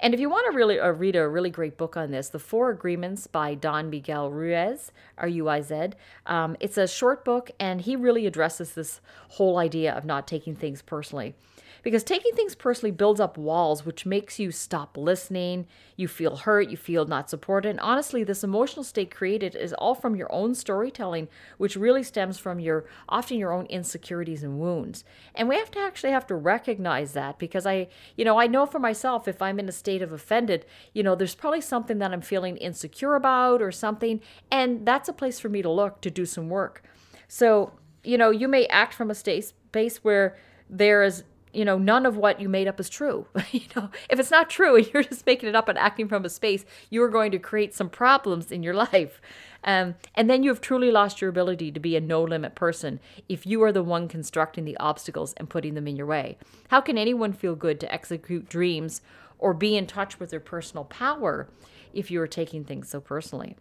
And 0.03 0.15
if 0.15 0.21
you 0.21 0.31
want 0.31 0.51
to 0.51 0.57
really 0.57 0.81
uh, 0.81 0.89
read 0.91 1.15
a 1.15 1.29
really 1.29 1.51
great 1.51 1.77
book 1.77 1.97
on 1.97 2.11
this, 2.11 2.29
The 2.29 2.39
Four 2.39 2.71
Agreements 2.71 3.27
by 3.27 3.55
Don 3.55 3.91
Miguel 3.91 4.31
Ruiz, 4.31 4.93
R 5.19 5.29
U 5.29 5.49
I 5.49 5.61
Z, 5.61 5.91
um, 6.27 6.57
it's 6.59 6.79
a 6.79 6.89
short 6.89 7.25
book 7.25 7.51
and 7.61 7.83
he 7.83 7.97
really 7.97 8.27
addresses 8.27 8.73
this 8.73 9.01
whole 9.31 9.59
idea 9.59 9.93
of 9.93 10.07
not 10.07 10.27
taking 10.27 10.57
things 10.57 10.81
personally 10.81 11.35
because 11.83 12.05
taking 12.05 12.33
things 12.35 12.55
personally 12.55 12.91
builds 12.91 13.21
up 13.21 13.39
walls, 13.39 13.85
which 13.85 14.07
makes 14.07 14.39
you 14.39 14.51
stop 14.51 14.97
listening. 14.97 15.67
You 15.97 16.09
feel 16.09 16.37
hurt, 16.37 16.71
you 16.71 16.77
feel 16.77 17.05
not 17.05 17.31
supported. 17.31 17.71
And 17.71 17.81
honestly, 17.81 18.25
this 18.25 18.45
emotional 18.45 18.85
state 18.85 19.11
created 19.11 19.55
is 19.55 19.73
all 19.75 19.95
from 19.95 20.17
your 20.17 20.33
own 20.33 20.55
storytelling, 20.55 21.29
which 21.59 21.77
really 21.77 22.03
stems 22.03 22.39
from 22.39 22.61
your 22.61 22.85
often 23.09 23.39
your 23.39 23.53
own 23.53 23.67
insecurities 23.67 24.43
and 24.43 24.59
wounds. 24.59 25.05
And 25.35 25.49
we 25.49 25.57
have 25.57 25.71
to 25.73 25.81
actually 25.81 26.13
have 26.13 26.27
to 26.29 26.35
recognize 26.35 27.13
that 27.13 27.39
because 27.39 27.67
I, 27.67 27.89
you 28.17 28.25
know, 28.25 28.39
I 28.39 28.47
know 28.47 28.67
for 28.67 28.79
myself 28.79 29.29
if 29.29 29.41
I'm 29.41 29.59
in 29.59 29.69
a 29.69 29.73
state 29.73 30.03
of 30.03 30.13
offended, 30.13 30.67
you 30.93 31.03
know, 31.03 31.15
there's 31.15 31.35
probably 31.35 31.61
something 31.61 31.99
that 31.99 32.13
I'm 32.13 32.21
feeling 32.21 32.57
insecure 32.57 33.15
about 33.15 33.63
or 33.63 33.73
something, 33.73 34.21
and 34.51 34.87
that's 34.87 35.09
a 35.09 35.13
place 35.13 35.41
for 35.41 35.49
me 35.49 35.63
to 35.63 35.71
look 35.71 36.01
to 36.03 36.11
do 36.11 36.27
some 36.27 36.49
work. 36.49 36.83
So, 37.29 37.73
you 38.03 38.19
know, 38.19 38.31
you 38.31 38.49
may 38.49 38.67
act 38.67 38.95
from 38.95 39.11
a 39.11 39.15
state 39.15 39.45
space 39.45 40.03
where 40.03 40.37
there 40.69 41.03
is 41.03 41.25
you 41.53 41.65
know, 41.65 41.79
none 41.79 42.07
of 42.07 42.17
what 42.17 42.41
you 42.41 42.49
made 42.49 42.69
up 42.69 42.79
is 42.79 42.89
true. 42.89 43.27
you 43.51 43.63
know, 43.77 43.91
if 44.09 44.19
it's 44.19 44.31
not 44.31 44.51
true 44.51 44.77
and 44.77 44.91
you're 44.95 45.03
just 45.03 45.27
making 45.27 45.49
it 45.49 45.57
up 45.57 45.69
and 45.69 45.79
acting 45.79 46.09
from 46.09 46.25
a 46.25 46.29
space, 46.29 46.65
you 46.89 47.03
are 47.03 47.09
going 47.09 47.31
to 47.33 47.39
create 47.39 47.75
some 47.75 47.89
problems 47.89 48.53
in 48.53 48.63
your 48.63 48.75
life. 48.93 49.21
Um, 49.63 49.97
and 50.15 50.31
then 50.31 50.43
you 50.43 50.51
have 50.51 50.61
truly 50.61 50.91
lost 50.91 51.21
your 51.21 51.29
ability 51.29 51.71
to 51.73 51.81
be 51.81 51.95
a 51.95 52.01
no 52.01 52.23
limit 52.23 52.55
person 52.55 52.99
if 53.29 53.47
you 53.47 53.63
are 53.63 53.73
the 53.73 53.83
one 53.83 54.09
constructing 54.09 54.65
the 54.65 54.77
obstacles 54.79 55.35
and 55.35 55.51
putting 55.51 55.75
them 55.75 55.87
in 55.87 55.97
your 55.97 56.07
way. 56.07 56.39
How 56.69 56.81
can 56.81 56.97
anyone 56.97 57.33
feel 57.33 57.55
good 57.55 57.79
to 57.81 57.93
execute 57.93 58.49
dreams 58.49 59.03
or 59.39 59.53
be 59.53 59.77
in 59.77 59.87
touch 59.87 60.19
with 60.19 60.31
their 60.31 60.41
personal 60.41 60.85
power 60.85 61.49
if 61.93 62.11
you 62.11 62.21
are 62.23 62.27
taking 62.27 62.65
things 62.65 62.89
so 62.89 63.01
personally? 63.01 63.57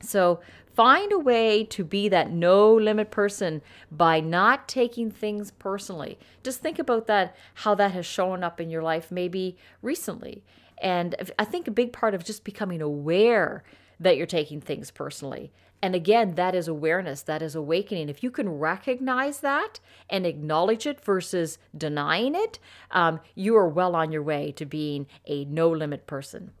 So 0.00 0.40
find 0.78 1.10
a 1.10 1.18
way 1.18 1.64
to 1.64 1.82
be 1.82 2.08
that 2.08 2.30
no 2.30 2.72
limit 2.72 3.10
person 3.10 3.60
by 3.90 4.20
not 4.20 4.68
taking 4.68 5.10
things 5.10 5.50
personally. 5.50 6.16
Just 6.44 6.60
think 6.60 6.78
about 6.78 7.08
that, 7.08 7.34
how 7.54 7.74
that 7.74 7.90
has 7.90 8.06
shown 8.06 8.44
up 8.44 8.60
in 8.60 8.70
your 8.70 8.80
life 8.80 9.10
maybe 9.10 9.56
recently. 9.82 10.44
And 10.80 11.32
I 11.36 11.44
think 11.44 11.66
a 11.66 11.72
big 11.72 11.92
part 11.92 12.14
of 12.14 12.24
just 12.24 12.44
becoming 12.44 12.80
aware 12.80 13.64
that 13.98 14.16
you're 14.16 14.24
taking 14.24 14.60
things 14.60 14.92
personally. 14.92 15.50
And 15.82 15.96
again, 15.96 16.36
that 16.36 16.54
is 16.54 16.68
awareness, 16.68 17.22
that 17.22 17.42
is 17.42 17.56
awakening. 17.56 18.08
If 18.08 18.22
you 18.22 18.30
can 18.30 18.48
recognize 18.48 19.40
that 19.40 19.80
and 20.08 20.24
acknowledge 20.24 20.86
it 20.86 21.04
versus 21.04 21.58
denying 21.76 22.36
it, 22.36 22.60
um, 22.92 23.18
you 23.34 23.56
are 23.56 23.68
well 23.68 23.96
on 23.96 24.12
your 24.12 24.22
way 24.22 24.52
to 24.52 24.64
being 24.64 25.08
a 25.26 25.44
no 25.46 25.68
limit 25.68 26.06
person. 26.06 26.52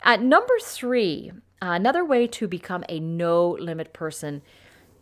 At 0.00 0.22
number 0.22 0.54
three, 0.62 1.32
another 1.72 2.04
way 2.04 2.26
to 2.26 2.48
become 2.48 2.84
a 2.88 3.00
no 3.00 3.50
limit 3.50 3.92
person 3.92 4.42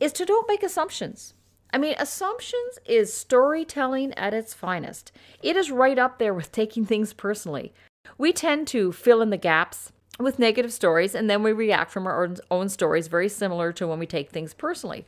is 0.01 0.13
to 0.13 0.25
don't 0.25 0.49
make 0.49 0.63
assumptions. 0.63 1.35
I 1.73 1.79
mean, 1.79 1.95
assumptions 1.99 2.79
is 2.85 3.13
storytelling 3.13 4.13
at 4.15 4.35
its 4.35 4.53
finest. 4.53 5.11
It 5.43 5.57
is 5.57 5.71
right 5.71 5.99
up 5.99 6.19
there 6.19 6.35
with 6.35 6.53
taking 6.53 6.85
things 6.85 7.13
personally. 7.13 7.73
We 8.19 8.33
tend 8.33 8.69
to 8.69 8.93
fill 8.93 9.23
in 9.23 9.31
the 9.31 9.39
gaps 9.39 9.93
with 10.19 10.39
negative 10.39 10.73
stories 10.73 11.15
and 11.15 11.31
then 11.31 11.43
we 11.43 11.53
react 11.53 11.91
from 11.91 12.07
our 12.07 12.37
own 12.51 12.69
stories, 12.69 13.09
very 13.09 13.29
similar 13.29 13.73
to 13.73 13.87
when 13.87 13.99
we 13.99 14.07
take 14.07 14.31
things 14.31 14.53
personally. 14.53 15.07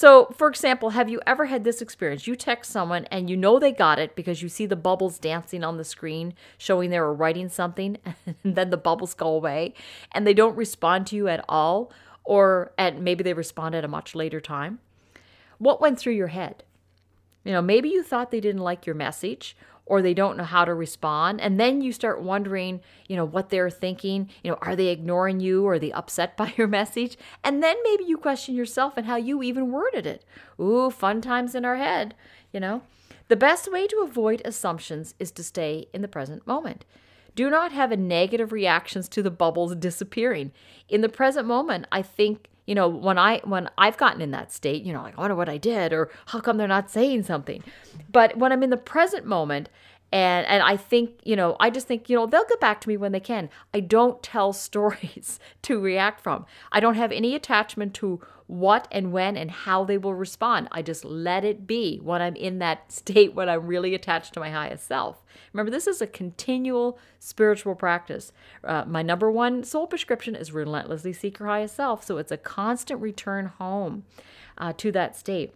So, 0.00 0.32
for 0.34 0.48
example, 0.48 0.90
have 0.90 1.10
you 1.10 1.20
ever 1.26 1.44
had 1.44 1.62
this 1.62 1.82
experience? 1.82 2.26
You 2.26 2.34
text 2.34 2.72
someone 2.72 3.04
and 3.10 3.28
you 3.28 3.36
know 3.36 3.58
they 3.58 3.70
got 3.70 3.98
it 3.98 4.16
because 4.16 4.40
you 4.40 4.48
see 4.48 4.64
the 4.64 4.74
bubbles 4.74 5.18
dancing 5.18 5.62
on 5.62 5.76
the 5.76 5.84
screen 5.84 6.32
showing 6.56 6.88
they 6.88 6.98
were 6.98 7.12
writing 7.12 7.50
something, 7.50 7.98
and 8.26 8.56
then 8.56 8.70
the 8.70 8.78
bubbles 8.78 9.12
go 9.12 9.26
away 9.26 9.74
and 10.12 10.26
they 10.26 10.32
don't 10.32 10.56
respond 10.56 11.06
to 11.08 11.16
you 11.16 11.28
at 11.28 11.44
all, 11.50 11.92
or 12.24 12.72
at 12.78 12.98
maybe 12.98 13.22
they 13.22 13.34
respond 13.34 13.74
at 13.74 13.84
a 13.84 13.88
much 13.88 14.14
later 14.14 14.40
time? 14.40 14.78
What 15.58 15.82
went 15.82 15.98
through 15.98 16.14
your 16.14 16.28
head? 16.28 16.64
You 17.44 17.52
know, 17.52 17.60
maybe 17.60 17.90
you 17.90 18.02
thought 18.02 18.30
they 18.30 18.40
didn't 18.40 18.62
like 18.62 18.86
your 18.86 18.94
message, 18.94 19.54
or 19.90 20.00
they 20.00 20.14
don't 20.14 20.36
know 20.36 20.44
how 20.44 20.64
to 20.64 20.72
respond. 20.72 21.40
And 21.40 21.58
then 21.58 21.82
you 21.82 21.92
start 21.92 22.22
wondering, 22.22 22.80
you 23.08 23.16
know, 23.16 23.24
what 23.24 23.50
they're 23.50 23.68
thinking. 23.68 24.30
You 24.44 24.52
know, 24.52 24.58
are 24.62 24.76
they 24.76 24.86
ignoring 24.86 25.40
you? 25.40 25.66
Or 25.66 25.72
are 25.72 25.78
they 25.80 25.90
upset 25.90 26.36
by 26.36 26.54
your 26.56 26.68
message? 26.68 27.18
And 27.42 27.60
then 27.60 27.76
maybe 27.82 28.04
you 28.04 28.16
question 28.16 28.54
yourself 28.54 28.96
and 28.96 29.06
how 29.06 29.16
you 29.16 29.42
even 29.42 29.72
worded 29.72 30.06
it. 30.06 30.24
Ooh, 30.60 30.90
fun 30.90 31.20
times 31.20 31.56
in 31.56 31.64
our 31.64 31.76
head, 31.76 32.14
you 32.52 32.60
know. 32.60 32.82
The 33.26 33.34
best 33.34 33.70
way 33.70 33.88
to 33.88 34.04
avoid 34.04 34.42
assumptions 34.44 35.16
is 35.18 35.32
to 35.32 35.42
stay 35.42 35.88
in 35.92 36.02
the 36.02 36.08
present 36.08 36.46
moment. 36.46 36.84
Do 37.34 37.50
not 37.50 37.72
have 37.72 37.90
a 37.90 37.96
negative 37.96 38.52
reactions 38.52 39.08
to 39.08 39.24
the 39.24 39.30
bubbles 39.30 39.74
disappearing. 39.74 40.52
In 40.88 41.00
the 41.00 41.08
present 41.08 41.48
moment, 41.48 41.86
I 41.90 42.02
think 42.02 42.48
you 42.70 42.76
know 42.76 42.88
when 42.88 43.18
i 43.18 43.40
when 43.42 43.68
i've 43.76 43.96
gotten 43.96 44.22
in 44.22 44.30
that 44.30 44.52
state 44.52 44.84
you 44.84 44.92
know 44.92 45.02
like 45.02 45.18
i 45.18 45.20
wonder 45.20 45.34
what 45.34 45.48
i 45.48 45.56
did 45.56 45.92
or 45.92 46.08
how 46.26 46.38
come 46.38 46.56
they're 46.56 46.68
not 46.68 46.88
saying 46.88 47.24
something 47.24 47.64
but 48.12 48.36
when 48.36 48.52
i'm 48.52 48.62
in 48.62 48.70
the 48.70 48.76
present 48.76 49.26
moment 49.26 49.68
and 50.12 50.46
and 50.46 50.62
I 50.62 50.76
think 50.76 51.20
you 51.24 51.36
know 51.36 51.56
I 51.60 51.70
just 51.70 51.86
think 51.86 52.10
you 52.10 52.16
know 52.16 52.26
they'll 52.26 52.44
get 52.48 52.60
back 52.60 52.80
to 52.80 52.88
me 52.88 52.96
when 52.96 53.12
they 53.12 53.20
can. 53.20 53.48
I 53.72 53.80
don't 53.80 54.20
tell 54.22 54.52
stories 54.68 55.38
to 55.62 55.80
react 55.80 56.20
from. 56.20 56.46
I 56.72 56.80
don't 56.80 56.96
have 56.96 57.12
any 57.12 57.34
attachment 57.34 57.94
to 57.94 58.20
what 58.50 58.88
and 58.90 59.12
when 59.12 59.36
and 59.36 59.48
how 59.48 59.84
they 59.84 59.96
will 59.96 60.14
respond. 60.14 60.68
I 60.72 60.82
just 60.82 61.04
let 61.04 61.44
it 61.44 61.68
be 61.68 61.98
when 62.02 62.20
I'm 62.20 62.34
in 62.34 62.58
that 62.58 62.90
state 62.92 63.32
when 63.32 63.48
I'm 63.48 63.66
really 63.66 63.94
attached 63.94 64.34
to 64.34 64.40
my 64.40 64.50
highest 64.50 64.88
self. 64.88 65.22
Remember, 65.52 65.70
this 65.70 65.86
is 65.86 66.02
a 66.02 66.06
continual 66.06 66.98
spiritual 67.20 67.76
practice. 67.76 68.32
Uh, 68.64 68.84
my 68.86 69.02
number 69.02 69.30
one 69.30 69.62
soul 69.62 69.86
prescription 69.86 70.34
is 70.34 70.50
relentlessly 70.50 71.12
seek 71.12 71.38
your 71.38 71.48
highest 71.48 71.76
self. 71.76 72.04
So 72.04 72.18
it's 72.18 72.32
a 72.32 72.36
constant 72.36 73.00
return 73.00 73.46
home 73.46 74.04
uh, 74.58 74.72
to 74.78 74.90
that 74.92 75.16
state. 75.16 75.54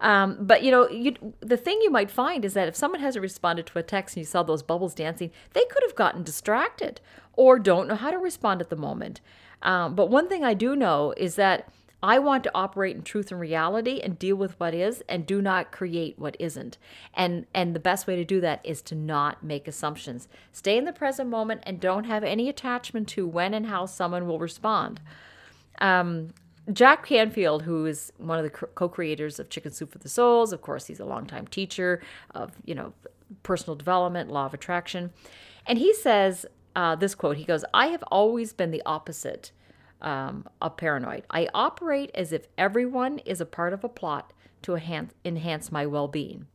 Um, 0.00 0.38
but 0.40 0.64
you 0.64 0.72
know, 0.72 0.88
you, 0.88 1.14
the 1.40 1.58
thing 1.58 1.78
you 1.82 1.90
might 1.90 2.10
find 2.10 2.44
is 2.44 2.54
that 2.54 2.66
if 2.66 2.74
someone 2.74 3.00
hasn't 3.00 3.22
responded 3.22 3.66
to 3.66 3.78
a 3.78 3.82
text 3.82 4.16
and 4.16 4.22
you 4.22 4.26
saw 4.26 4.42
those 4.42 4.62
bubbles 4.62 4.94
dancing, 4.94 5.30
they 5.52 5.64
could 5.66 5.82
have 5.84 5.94
gotten 5.94 6.24
distracted 6.24 7.00
or 7.34 7.58
don't 7.58 7.86
know 7.86 7.94
how 7.94 8.10
to 8.10 8.18
respond 8.18 8.60
at 8.60 8.70
the 8.70 8.76
moment. 8.76 9.20
Um, 9.62 9.94
but 9.94 10.10
one 10.10 10.28
thing 10.28 10.44
I 10.44 10.54
do 10.54 10.74
know 10.74 11.14
is 11.16 11.36
that 11.36 11.68
I 12.02 12.18
want 12.18 12.44
to 12.44 12.50
operate 12.54 12.96
in 12.96 13.02
truth 13.02 13.30
and 13.30 13.40
reality 13.40 14.00
and 14.02 14.18
deal 14.18 14.36
with 14.36 14.58
what 14.58 14.74
is 14.74 15.02
and 15.08 15.26
do 15.26 15.42
not 15.42 15.70
create 15.70 16.18
what 16.18 16.36
isn't. 16.38 16.78
And 17.12 17.46
and 17.54 17.74
the 17.74 17.80
best 17.80 18.06
way 18.06 18.16
to 18.16 18.24
do 18.24 18.40
that 18.40 18.60
is 18.64 18.80
to 18.82 18.94
not 18.94 19.42
make 19.42 19.68
assumptions. 19.68 20.28
Stay 20.52 20.78
in 20.78 20.86
the 20.86 20.92
present 20.92 21.28
moment 21.28 21.62
and 21.64 21.78
don't 21.78 22.04
have 22.04 22.24
any 22.24 22.48
attachment 22.48 23.08
to 23.08 23.26
when 23.26 23.52
and 23.52 23.66
how 23.66 23.86
someone 23.86 24.26
will 24.26 24.38
respond. 24.38 25.00
Um, 25.80 26.28
Jack 26.72 27.06
Canfield, 27.06 27.62
who 27.62 27.86
is 27.86 28.12
one 28.16 28.38
of 28.38 28.44
the 28.44 28.50
co-creators 28.50 29.38
of 29.38 29.50
Chicken 29.50 29.72
Soup 29.72 29.90
for 29.90 29.98
the 29.98 30.08
Souls, 30.08 30.52
of 30.52 30.62
course, 30.62 30.86
he's 30.86 31.00
a 31.00 31.04
longtime 31.04 31.46
teacher 31.48 32.00
of 32.34 32.52
you 32.64 32.74
know 32.74 32.94
personal 33.42 33.74
development, 33.74 34.30
law 34.30 34.46
of 34.46 34.54
attraction, 34.54 35.12
and 35.66 35.78
he 35.78 35.92
says 35.92 36.46
uh, 36.76 36.96
this 36.96 37.14
quote. 37.14 37.36
He 37.36 37.44
goes, 37.44 37.64
"I 37.74 37.86
have 37.88 38.02
always 38.04 38.52
been 38.52 38.70
the 38.70 38.82
opposite 38.86 39.52
um, 40.00 40.46
of 40.60 40.76
paranoid. 40.76 41.24
I 41.30 41.48
operate 41.54 42.10
as 42.14 42.32
if 42.32 42.46
everyone 42.56 43.18
is 43.20 43.40
a 43.40 43.46
part 43.46 43.72
of 43.72 43.84
a 43.84 43.88
plot 43.88 44.32
to 44.62 44.74
enhance, 44.74 45.14
enhance 45.24 45.72
my 45.72 45.86
well 45.86 46.08
being. 46.08 46.46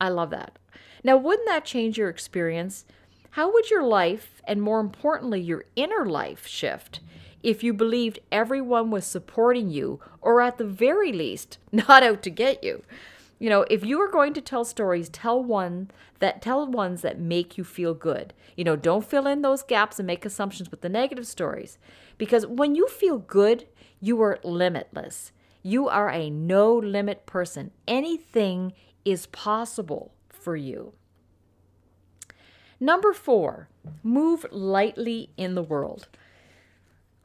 I 0.00 0.08
love 0.08 0.30
that. 0.30 0.58
Now, 1.02 1.16
wouldn't 1.16 1.48
that 1.48 1.64
change 1.64 1.98
your 1.98 2.08
experience? 2.08 2.84
How 3.30 3.52
would 3.52 3.70
your 3.70 3.82
life, 3.82 4.40
and 4.46 4.62
more 4.62 4.80
importantly, 4.80 5.40
your 5.40 5.64
inner 5.76 6.06
life, 6.06 6.46
shift 6.46 7.00
if 7.42 7.62
you 7.62 7.74
believed 7.74 8.18
everyone 8.32 8.90
was 8.90 9.04
supporting 9.04 9.68
you, 9.68 10.00
or 10.22 10.40
at 10.40 10.56
the 10.56 10.64
very 10.64 11.12
least, 11.12 11.58
not 11.72 12.02
out 12.02 12.22
to 12.22 12.30
get 12.30 12.64
you? 12.64 12.82
You 13.38 13.50
know, 13.50 13.66
if 13.68 13.84
you 13.84 14.00
are 14.00 14.10
going 14.10 14.32
to 14.34 14.40
tell 14.40 14.64
stories, 14.64 15.08
tell 15.08 15.42
one 15.42 15.90
that 16.20 16.40
tell 16.40 16.66
ones 16.66 17.02
that 17.02 17.18
make 17.18 17.58
you 17.58 17.64
feel 17.64 17.92
good. 17.92 18.32
You 18.56 18.64
know, 18.64 18.76
don't 18.76 19.04
fill 19.04 19.26
in 19.26 19.42
those 19.42 19.62
gaps 19.62 19.98
and 19.98 20.06
make 20.06 20.24
assumptions 20.24 20.70
with 20.70 20.80
the 20.80 20.88
negative 20.88 21.26
stories. 21.26 21.78
Because 22.16 22.46
when 22.46 22.74
you 22.74 22.86
feel 22.88 23.18
good, 23.18 23.66
you 24.00 24.20
are 24.22 24.38
limitless. 24.44 25.32
You 25.62 25.88
are 25.88 26.10
a 26.10 26.30
no 26.30 26.74
limit 26.74 27.26
person. 27.26 27.70
Anything 27.88 28.72
is 29.04 29.26
possible 29.26 30.12
for 30.28 30.56
you. 30.56 30.92
Number 32.78 33.12
four, 33.12 33.68
move 34.02 34.46
lightly 34.50 35.30
in 35.36 35.54
the 35.54 35.62
world. 35.62 36.08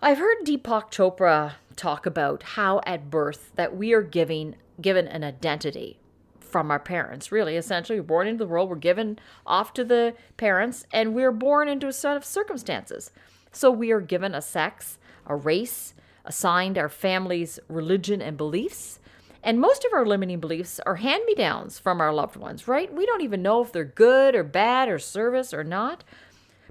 I've 0.01 0.19
heard 0.19 0.45
Deepak 0.45 0.91
Chopra 0.91 1.55
talk 1.75 2.05
about 2.05 2.43
how 2.43 2.79
at 2.85 3.09
birth 3.09 3.51
that 3.55 3.75
we 3.75 3.91
are 3.91 4.01
giving 4.01 4.55
given 4.81 5.07
an 5.07 5.23
identity 5.23 5.99
from 6.39 6.71
our 6.71 6.79
parents. 6.79 7.31
Really, 7.31 7.55
essentially, 7.55 7.99
we're 7.99 8.05
born 8.05 8.27
into 8.27 8.43
the 8.43 8.49
world, 8.49 8.69
we're 8.69 8.75
given 8.75 9.19
off 9.45 9.73
to 9.73 9.83
the 9.83 10.15
parents, 10.37 10.85
and 10.91 11.13
we're 11.13 11.31
born 11.31 11.67
into 11.67 11.87
a 11.87 11.93
set 11.93 12.17
of 12.17 12.25
circumstances. 12.25 13.11
So 13.51 13.71
we 13.71 13.91
are 13.91 14.01
given 14.01 14.35
a 14.35 14.41
sex, 14.41 14.97
a 15.25 15.35
race, 15.35 15.93
assigned 16.25 16.77
our 16.77 16.89
family's 16.89 17.59
religion 17.67 18.21
and 18.21 18.37
beliefs. 18.37 18.99
And 19.41 19.59
most 19.59 19.85
of 19.85 19.93
our 19.93 20.05
limiting 20.05 20.39
beliefs 20.39 20.79
are 20.85 20.97
hand 20.97 21.23
me 21.25 21.33
downs 21.33 21.79
from 21.79 22.01
our 22.01 22.13
loved 22.13 22.35
ones, 22.35 22.67
right? 22.67 22.93
We 22.93 23.05
don't 23.05 23.21
even 23.21 23.41
know 23.41 23.61
if 23.61 23.71
they're 23.71 23.85
good 23.85 24.35
or 24.35 24.43
bad 24.43 24.89
or 24.89 24.99
service 24.99 25.53
or 25.53 25.63
not. 25.63 26.03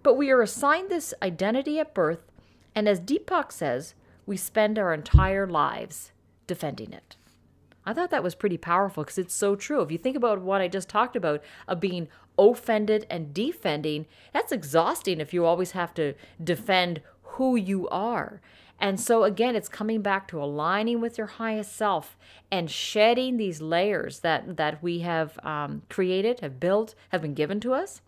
But 0.02 0.14
we 0.14 0.30
are 0.30 0.42
assigned 0.42 0.90
this 0.90 1.14
identity 1.22 1.78
at 1.78 1.94
birth, 1.94 2.30
and 2.74 2.88
as 2.88 3.00
Deepak 3.00 3.50
says, 3.50 3.94
we 4.26 4.36
spend 4.36 4.78
our 4.78 4.92
entire 4.92 5.46
lives 5.46 6.12
defending 6.46 6.92
it. 6.92 7.16
I 7.88 7.94
thought 7.94 8.10
that 8.10 8.22
was 8.22 8.34
pretty 8.34 8.58
powerful 8.58 9.02
because 9.02 9.16
it's 9.16 9.34
so 9.34 9.56
true. 9.56 9.80
If 9.80 9.90
you 9.90 9.96
think 9.96 10.14
about 10.14 10.42
what 10.42 10.60
I 10.60 10.68
just 10.68 10.90
talked 10.90 11.16
about 11.16 11.42
of 11.66 11.80
being 11.80 12.08
offended 12.38 13.06
and 13.08 13.32
defending, 13.32 14.04
that's 14.34 14.52
exhausting 14.52 15.20
if 15.22 15.32
you 15.32 15.46
always 15.46 15.70
have 15.70 15.94
to 15.94 16.12
defend 16.42 17.00
who 17.22 17.56
you 17.56 17.88
are. 17.88 18.42
And 18.78 19.00
so 19.00 19.24
again, 19.24 19.56
it's 19.56 19.70
coming 19.70 20.02
back 20.02 20.28
to 20.28 20.42
aligning 20.42 21.00
with 21.00 21.16
your 21.16 21.28
highest 21.28 21.74
self 21.74 22.14
and 22.50 22.70
shedding 22.70 23.38
these 23.38 23.62
layers 23.62 24.20
that 24.20 24.58
that 24.58 24.82
we 24.82 24.98
have 24.98 25.38
um, 25.42 25.80
created, 25.88 26.40
have 26.40 26.60
built, 26.60 26.94
have 27.08 27.22
been 27.22 27.32
given 27.32 27.58
to 27.60 27.72
us. 27.72 28.02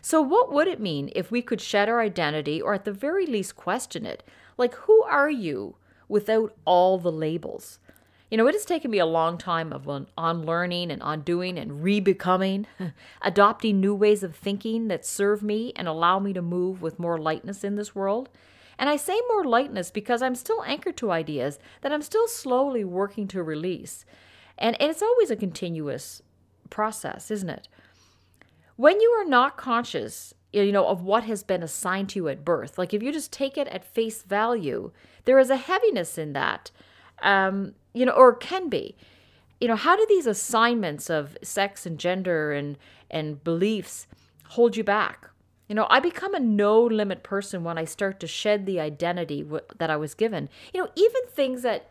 So, 0.00 0.22
what 0.22 0.50
would 0.50 0.66
it 0.66 0.80
mean 0.80 1.10
if 1.14 1.30
we 1.30 1.42
could 1.42 1.60
shed 1.60 1.90
our 1.90 2.00
identity, 2.00 2.62
or 2.62 2.72
at 2.72 2.86
the 2.86 2.92
very 2.92 3.26
least, 3.26 3.54
question 3.54 4.06
it? 4.06 4.22
Like, 4.56 4.74
who 4.74 5.02
are 5.02 5.30
you 5.30 5.76
without 6.08 6.56
all 6.64 6.96
the 6.96 7.12
labels? 7.12 7.80
You 8.30 8.36
know, 8.36 8.46
it 8.48 8.54
has 8.54 8.64
taken 8.64 8.90
me 8.90 8.98
a 8.98 9.06
long 9.06 9.38
time 9.38 9.72
of 9.72 9.88
unlearning 10.18 10.90
and 10.90 11.00
undoing 11.04 11.58
and 11.58 11.82
rebecoming, 11.82 12.66
adopting 13.22 13.80
new 13.80 13.94
ways 13.94 14.24
of 14.24 14.34
thinking 14.34 14.88
that 14.88 15.06
serve 15.06 15.42
me 15.42 15.72
and 15.76 15.86
allow 15.86 16.18
me 16.18 16.32
to 16.32 16.42
move 16.42 16.82
with 16.82 16.98
more 16.98 17.18
lightness 17.18 17.62
in 17.62 17.76
this 17.76 17.94
world. 17.94 18.28
And 18.78 18.90
I 18.90 18.96
say 18.96 19.20
more 19.28 19.44
lightness 19.44 19.90
because 19.90 20.22
I'm 20.22 20.34
still 20.34 20.62
anchored 20.64 20.96
to 20.98 21.12
ideas 21.12 21.58
that 21.80 21.92
I'm 21.92 22.02
still 22.02 22.26
slowly 22.26 22.84
working 22.84 23.28
to 23.28 23.42
release. 23.42 24.04
And, 24.58 24.80
and 24.80 24.90
it's 24.90 25.02
always 25.02 25.30
a 25.30 25.36
continuous 25.36 26.20
process, 26.68 27.30
isn't 27.30 27.48
it? 27.48 27.68
When 28.76 29.00
you 29.00 29.10
are 29.10 29.24
not 29.24 29.56
conscious, 29.56 30.34
you 30.52 30.72
know, 30.72 30.86
of 30.86 31.02
what 31.02 31.24
has 31.24 31.42
been 31.42 31.62
assigned 31.62 32.10
to 32.10 32.18
you 32.18 32.28
at 32.28 32.44
birth, 32.44 32.76
like 32.76 32.92
if 32.92 33.02
you 33.02 33.12
just 33.12 33.32
take 33.32 33.56
it 33.56 33.68
at 33.68 33.84
face 33.84 34.22
value, 34.22 34.90
there 35.24 35.38
is 35.38 35.50
a 35.50 35.56
heaviness 35.56 36.18
in 36.18 36.32
that, 36.34 36.70
um, 37.22 37.74
you 37.96 38.04
know, 38.04 38.12
or 38.12 38.34
can 38.34 38.68
be. 38.68 38.94
You 39.60 39.68
know, 39.68 39.76
how 39.76 39.96
do 39.96 40.04
these 40.06 40.26
assignments 40.26 41.08
of 41.08 41.36
sex 41.42 41.86
and 41.86 41.98
gender 41.98 42.52
and 42.52 42.76
and 43.10 43.42
beliefs 43.42 44.06
hold 44.50 44.76
you 44.76 44.84
back? 44.84 45.30
You 45.68 45.74
know, 45.74 45.86
I 45.90 45.98
become 46.00 46.34
a 46.34 46.40
no 46.40 46.82
limit 46.82 47.22
person 47.22 47.64
when 47.64 47.78
I 47.78 47.84
start 47.84 48.20
to 48.20 48.26
shed 48.26 48.66
the 48.66 48.78
identity 48.78 49.42
w- 49.42 49.64
that 49.78 49.90
I 49.90 49.96
was 49.96 50.14
given. 50.14 50.48
You 50.74 50.82
know, 50.84 50.90
even 50.94 51.22
things 51.28 51.62
that 51.62 51.90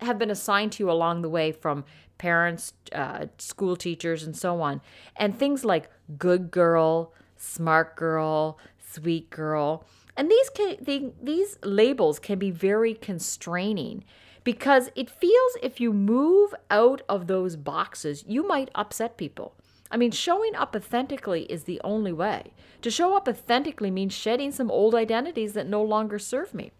have 0.00 0.18
been 0.18 0.30
assigned 0.30 0.72
to 0.72 0.84
you 0.84 0.90
along 0.90 1.22
the 1.22 1.28
way 1.28 1.52
from 1.52 1.84
parents, 2.16 2.72
uh, 2.92 3.26
school 3.38 3.76
teachers, 3.76 4.22
and 4.22 4.36
so 4.36 4.62
on. 4.62 4.80
And 5.16 5.38
things 5.38 5.64
like 5.64 5.90
good 6.16 6.50
girl, 6.50 7.12
smart 7.36 7.96
girl, 7.96 8.58
sweet 8.78 9.28
girl. 9.30 9.84
And 10.16 10.30
these, 10.30 10.48
can, 10.50 10.76
they, 10.80 11.12
these 11.22 11.58
labels 11.62 12.18
can 12.18 12.38
be 12.38 12.50
very 12.50 12.94
constraining 12.94 14.04
because 14.44 14.90
it 14.94 15.10
feels 15.10 15.56
if 15.62 15.80
you 15.80 15.92
move 15.92 16.54
out 16.70 17.02
of 17.08 17.26
those 17.26 17.56
boxes, 17.56 18.24
you 18.26 18.46
might 18.46 18.70
upset 18.74 19.16
people. 19.16 19.54
I 19.90 19.96
mean, 19.96 20.12
showing 20.12 20.54
up 20.54 20.74
authentically 20.74 21.42
is 21.44 21.64
the 21.64 21.80
only 21.82 22.12
way. 22.12 22.52
To 22.82 22.90
show 22.90 23.16
up 23.16 23.26
authentically 23.26 23.90
means 23.90 24.14
shedding 24.14 24.52
some 24.52 24.70
old 24.70 24.94
identities 24.94 25.52
that 25.54 25.66
no 25.66 25.82
longer 25.82 26.18
serve 26.18 26.54
me. 26.54 26.72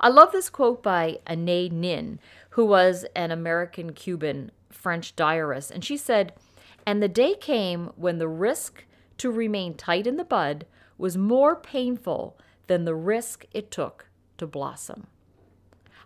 I 0.00 0.08
love 0.08 0.32
this 0.32 0.50
quote 0.50 0.82
by 0.82 1.18
Anaïs 1.26 1.72
Nin, 1.72 2.18
who 2.50 2.66
was 2.66 3.06
an 3.16 3.30
American 3.30 3.92
Cuban 3.92 4.50
French 4.70 5.16
diarist, 5.16 5.70
and 5.70 5.84
she 5.84 5.96
said, 5.96 6.34
And 6.86 7.02
the 7.02 7.08
day 7.08 7.34
came 7.34 7.90
when 7.96 8.18
the 8.18 8.28
risk 8.28 8.84
to 9.18 9.30
remain 9.30 9.74
tight 9.74 10.06
in 10.06 10.16
the 10.16 10.24
bud 10.24 10.66
was 10.98 11.16
more 11.16 11.56
painful 11.56 12.38
than 12.66 12.84
the 12.84 12.94
risk 12.94 13.46
it 13.52 13.70
took 13.70 14.06
to 14.36 14.46
blossom. 14.46 15.06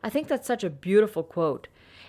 I 0.02 0.10
think 0.10 0.28
that's 0.28 0.46
such 0.46 0.64
a 0.64 0.70
beautiful 0.70 1.22
quote 1.22 1.68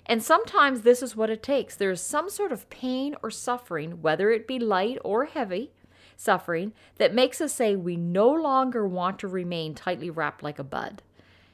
and 0.10 0.24
sometimes 0.24 0.82
this 0.82 1.04
is 1.04 1.16
what 1.16 1.30
it 1.30 1.44
takes. 1.44 1.76
There 1.76 1.92
is 1.92 2.02
some 2.02 2.32
sort 2.32 2.52
of 2.52 2.68
pain 2.72 3.16
or 3.22 3.30
suffering, 3.30 4.02
whether 4.02 4.32
it 4.32 4.48
be 4.48 4.58
light 4.58 4.98
or 5.04 5.26
heavy 5.26 5.72
suffering, 6.18 6.74
that 6.98 7.14
makes 7.14 7.40
us 7.40 7.54
say 7.54 7.76
we 7.76 7.96
no 7.96 8.28
longer 8.28 8.88
want 8.88 9.20
to 9.20 9.28
remain 9.28 9.76
tightly 9.76 10.10
wrapped 10.10 10.42
like 10.42 10.58
a 10.58 10.64
bud, 10.64 11.04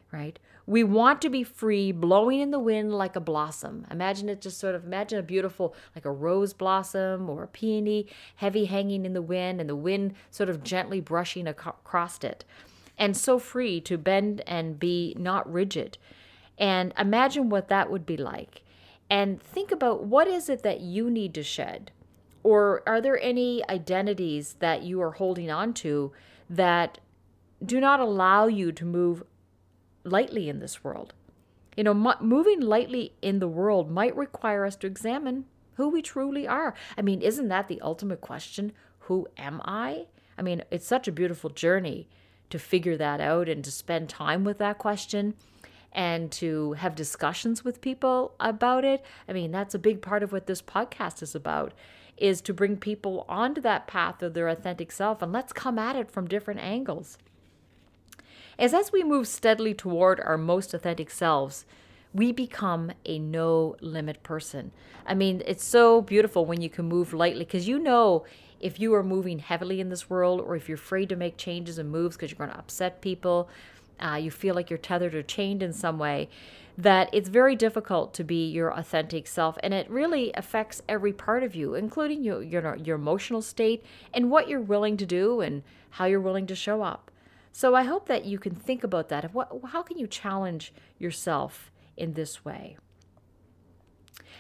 right? 0.10 0.40
We 0.66 0.86
want 0.86 1.22
to 1.22 1.30
be 1.30 1.44
free, 1.44 1.92
blowing 1.92 2.40
in 2.40 2.52
the 2.52 2.58
wind 2.58 2.94
like 2.94 3.18
a 3.18 3.20
blossom. 3.20 3.86
Imagine 3.92 4.30
it 4.30 4.42
just 4.42 4.58
sort 4.58 4.74
of, 4.74 4.86
imagine 4.86 5.20
a 5.20 5.24
beautiful, 5.24 5.76
like 5.94 6.06
a 6.06 6.12
rose 6.12 6.54
blossom 6.54 7.30
or 7.30 7.44
a 7.44 7.48
peony, 7.48 8.08
heavy 8.38 8.66
hanging 8.66 9.06
in 9.06 9.14
the 9.14 9.22
wind, 9.22 9.60
and 9.60 9.70
the 9.70 9.76
wind 9.76 10.16
sort 10.32 10.50
of 10.50 10.64
gently 10.64 11.02
brushing 11.02 11.46
across 11.46 12.24
it. 12.24 12.46
And 12.98 13.18
so 13.18 13.38
free 13.38 13.82
to 13.82 13.98
bend 13.98 14.42
and 14.48 14.80
be 14.80 15.14
not 15.20 15.52
rigid. 15.52 15.98
And 16.58 16.94
imagine 16.98 17.50
what 17.50 17.68
that 17.70 17.92
would 17.92 18.06
be 18.06 18.18
like. 18.18 18.64
And 19.10 19.42
think 19.42 19.72
about 19.72 20.04
what 20.04 20.28
is 20.28 20.50
it 20.50 20.64
that 20.64 20.82
you 20.82 21.10
need 21.10 21.34
to 21.36 21.44
shed? 21.44 21.92
Or 22.44 22.84
are 22.88 23.02
there 23.02 23.20
any 23.22 23.68
identities 23.70 24.56
that 24.60 24.84
you 24.84 25.02
are 25.02 25.12
holding 25.12 25.50
on 25.50 25.74
to 25.76 26.12
that 26.50 27.00
do 27.66 27.80
not 27.80 28.00
allow 28.00 28.48
you 28.48 28.72
to 28.72 28.86
move 28.86 29.24
lightly 30.04 30.50
in 30.50 30.60
this 30.60 30.84
world? 30.84 31.14
You 31.76 31.84
know, 31.84 31.94
moving 31.94 32.62
lightly 32.62 33.14
in 33.22 33.40
the 33.40 33.48
world 33.48 33.92
might 33.92 34.16
require 34.16 34.66
us 34.66 34.76
to 34.78 34.88
examine 34.88 35.46
who 35.74 35.90
we 35.90 36.02
truly 36.02 36.48
are. 36.48 36.74
I 36.98 37.02
mean, 37.02 37.22
isn't 37.22 37.50
that 37.50 37.68
the 37.68 37.82
ultimate 37.82 38.22
question? 38.22 38.72
Who 39.00 39.28
am 39.38 39.62
I? 39.66 40.08
I 40.38 40.42
mean, 40.42 40.64
it's 40.72 40.88
such 40.88 41.08
a 41.08 41.12
beautiful 41.12 41.50
journey 41.50 42.08
to 42.50 42.60
figure 42.60 42.96
that 42.98 43.20
out 43.20 43.50
and 43.50 43.64
to 43.64 43.72
spend 43.72 44.08
time 44.08 44.44
with 44.44 44.58
that 44.60 44.78
question 44.78 45.34
and 45.96 46.30
to 46.30 46.74
have 46.74 46.94
discussions 46.94 47.64
with 47.64 47.82
people 47.82 48.36
about 48.40 48.84
it. 48.84 49.04
I 49.28 49.34
mean, 49.34 49.52
that's 49.52 49.74
a 49.74 49.80
big 49.80 50.02
part 50.02 50.22
of 50.22 50.32
what 50.34 50.46
this 50.46 50.62
podcast 50.62 51.24
is 51.24 51.34
about 51.34 51.74
is 52.18 52.42
to 52.42 52.54
bring 52.54 52.78
people 52.78 53.26
onto 53.28 53.62
that 53.62 53.88
path 53.88 54.22
of 54.22 54.34
their 54.34 54.48
authentic 54.48 54.92
self 54.92 55.22
and 55.22 55.32
let's 55.32 55.54
come 55.54 55.80
at 55.80 55.96
it 55.96 56.12
from 56.12 56.28
different 56.28 56.60
angles. 56.60 57.18
As 58.60 58.74
as 58.74 58.92
we 58.92 59.04
move 59.04 59.28
steadily 59.28 59.74
toward 59.74 60.20
our 60.20 60.38
most 60.38 60.74
authentic 60.74 61.10
selves, 61.10 61.66
we 62.14 62.32
become 62.32 62.92
a 63.06 63.20
no 63.20 63.76
limit 63.82 64.24
person. 64.24 64.72
I 65.06 65.14
mean, 65.14 65.44
it's 65.46 65.64
so 65.64 66.02
beautiful 66.02 66.46
when 66.46 66.62
you 66.62 66.70
can 66.70 66.86
move 66.86 67.14
lightly 67.14 67.44
because 67.44 67.68
you 67.68 67.80
know 67.80 68.26
if 68.60 68.80
you 68.80 68.94
are 68.96 69.04
moving 69.04 69.40
heavily 69.40 69.82
in 69.82 69.90
this 69.90 70.10
world 70.10 70.42
or 70.42 70.56
if 70.56 70.70
you're 70.70 70.78
afraid 70.78 71.10
to 71.10 71.16
make 71.16 71.38
changes 71.38 71.78
and 71.78 71.92
moves 71.92 72.16
because 72.16 72.32
you're 72.32 72.38
going 72.38 72.50
to 72.50 72.58
upset 72.58 73.02
people 73.02 73.50
uh, 74.00 74.16
you 74.16 74.32
feel 74.32 74.56
like 74.56 74.70
you're 74.70 74.78
tethered 74.78 75.16
or 75.16 75.24
chained 75.24 75.64
in 75.64 75.74
some 75.74 75.98
way, 75.98 76.30
that 76.78 77.10
it's 77.14 77.30
very 77.30 77.56
difficult 77.56 78.14
to 78.14 78.24
be 78.24 78.50
your 78.50 78.70
authentic 78.70 79.28
self 79.28 79.58
and 79.64 79.74
it 79.74 79.90
really 79.90 80.32
affects 80.34 80.82
every 80.90 81.14
part 81.14 81.42
of 81.42 81.56
you 81.56 81.74
including 81.74 82.22
your, 82.22 82.44
your 82.44 82.76
your 82.76 82.98
emotional 82.98 83.42
state 83.42 83.82
and 84.14 84.30
what 84.30 84.50
you're 84.50 84.60
willing 84.60 84.98
to 84.98 85.06
do 85.06 85.40
and 85.40 85.64
how 85.92 86.04
you're 86.04 86.20
willing 86.20 86.46
to 86.46 86.56
show 86.56 86.82
up 86.82 87.12
So 87.54 87.74
I 87.74 87.84
hope 87.84 88.08
that 88.10 88.26
you 88.26 88.38
can 88.38 88.54
think 88.54 88.84
about 88.84 89.08
that. 89.08 89.34
What, 89.34 89.50
how 89.72 89.82
can 89.82 89.98
you 89.98 90.08
challenge 90.08 90.74
yourself 91.00 91.72
in 91.96 92.12
this 92.12 92.44
way? 92.44 92.76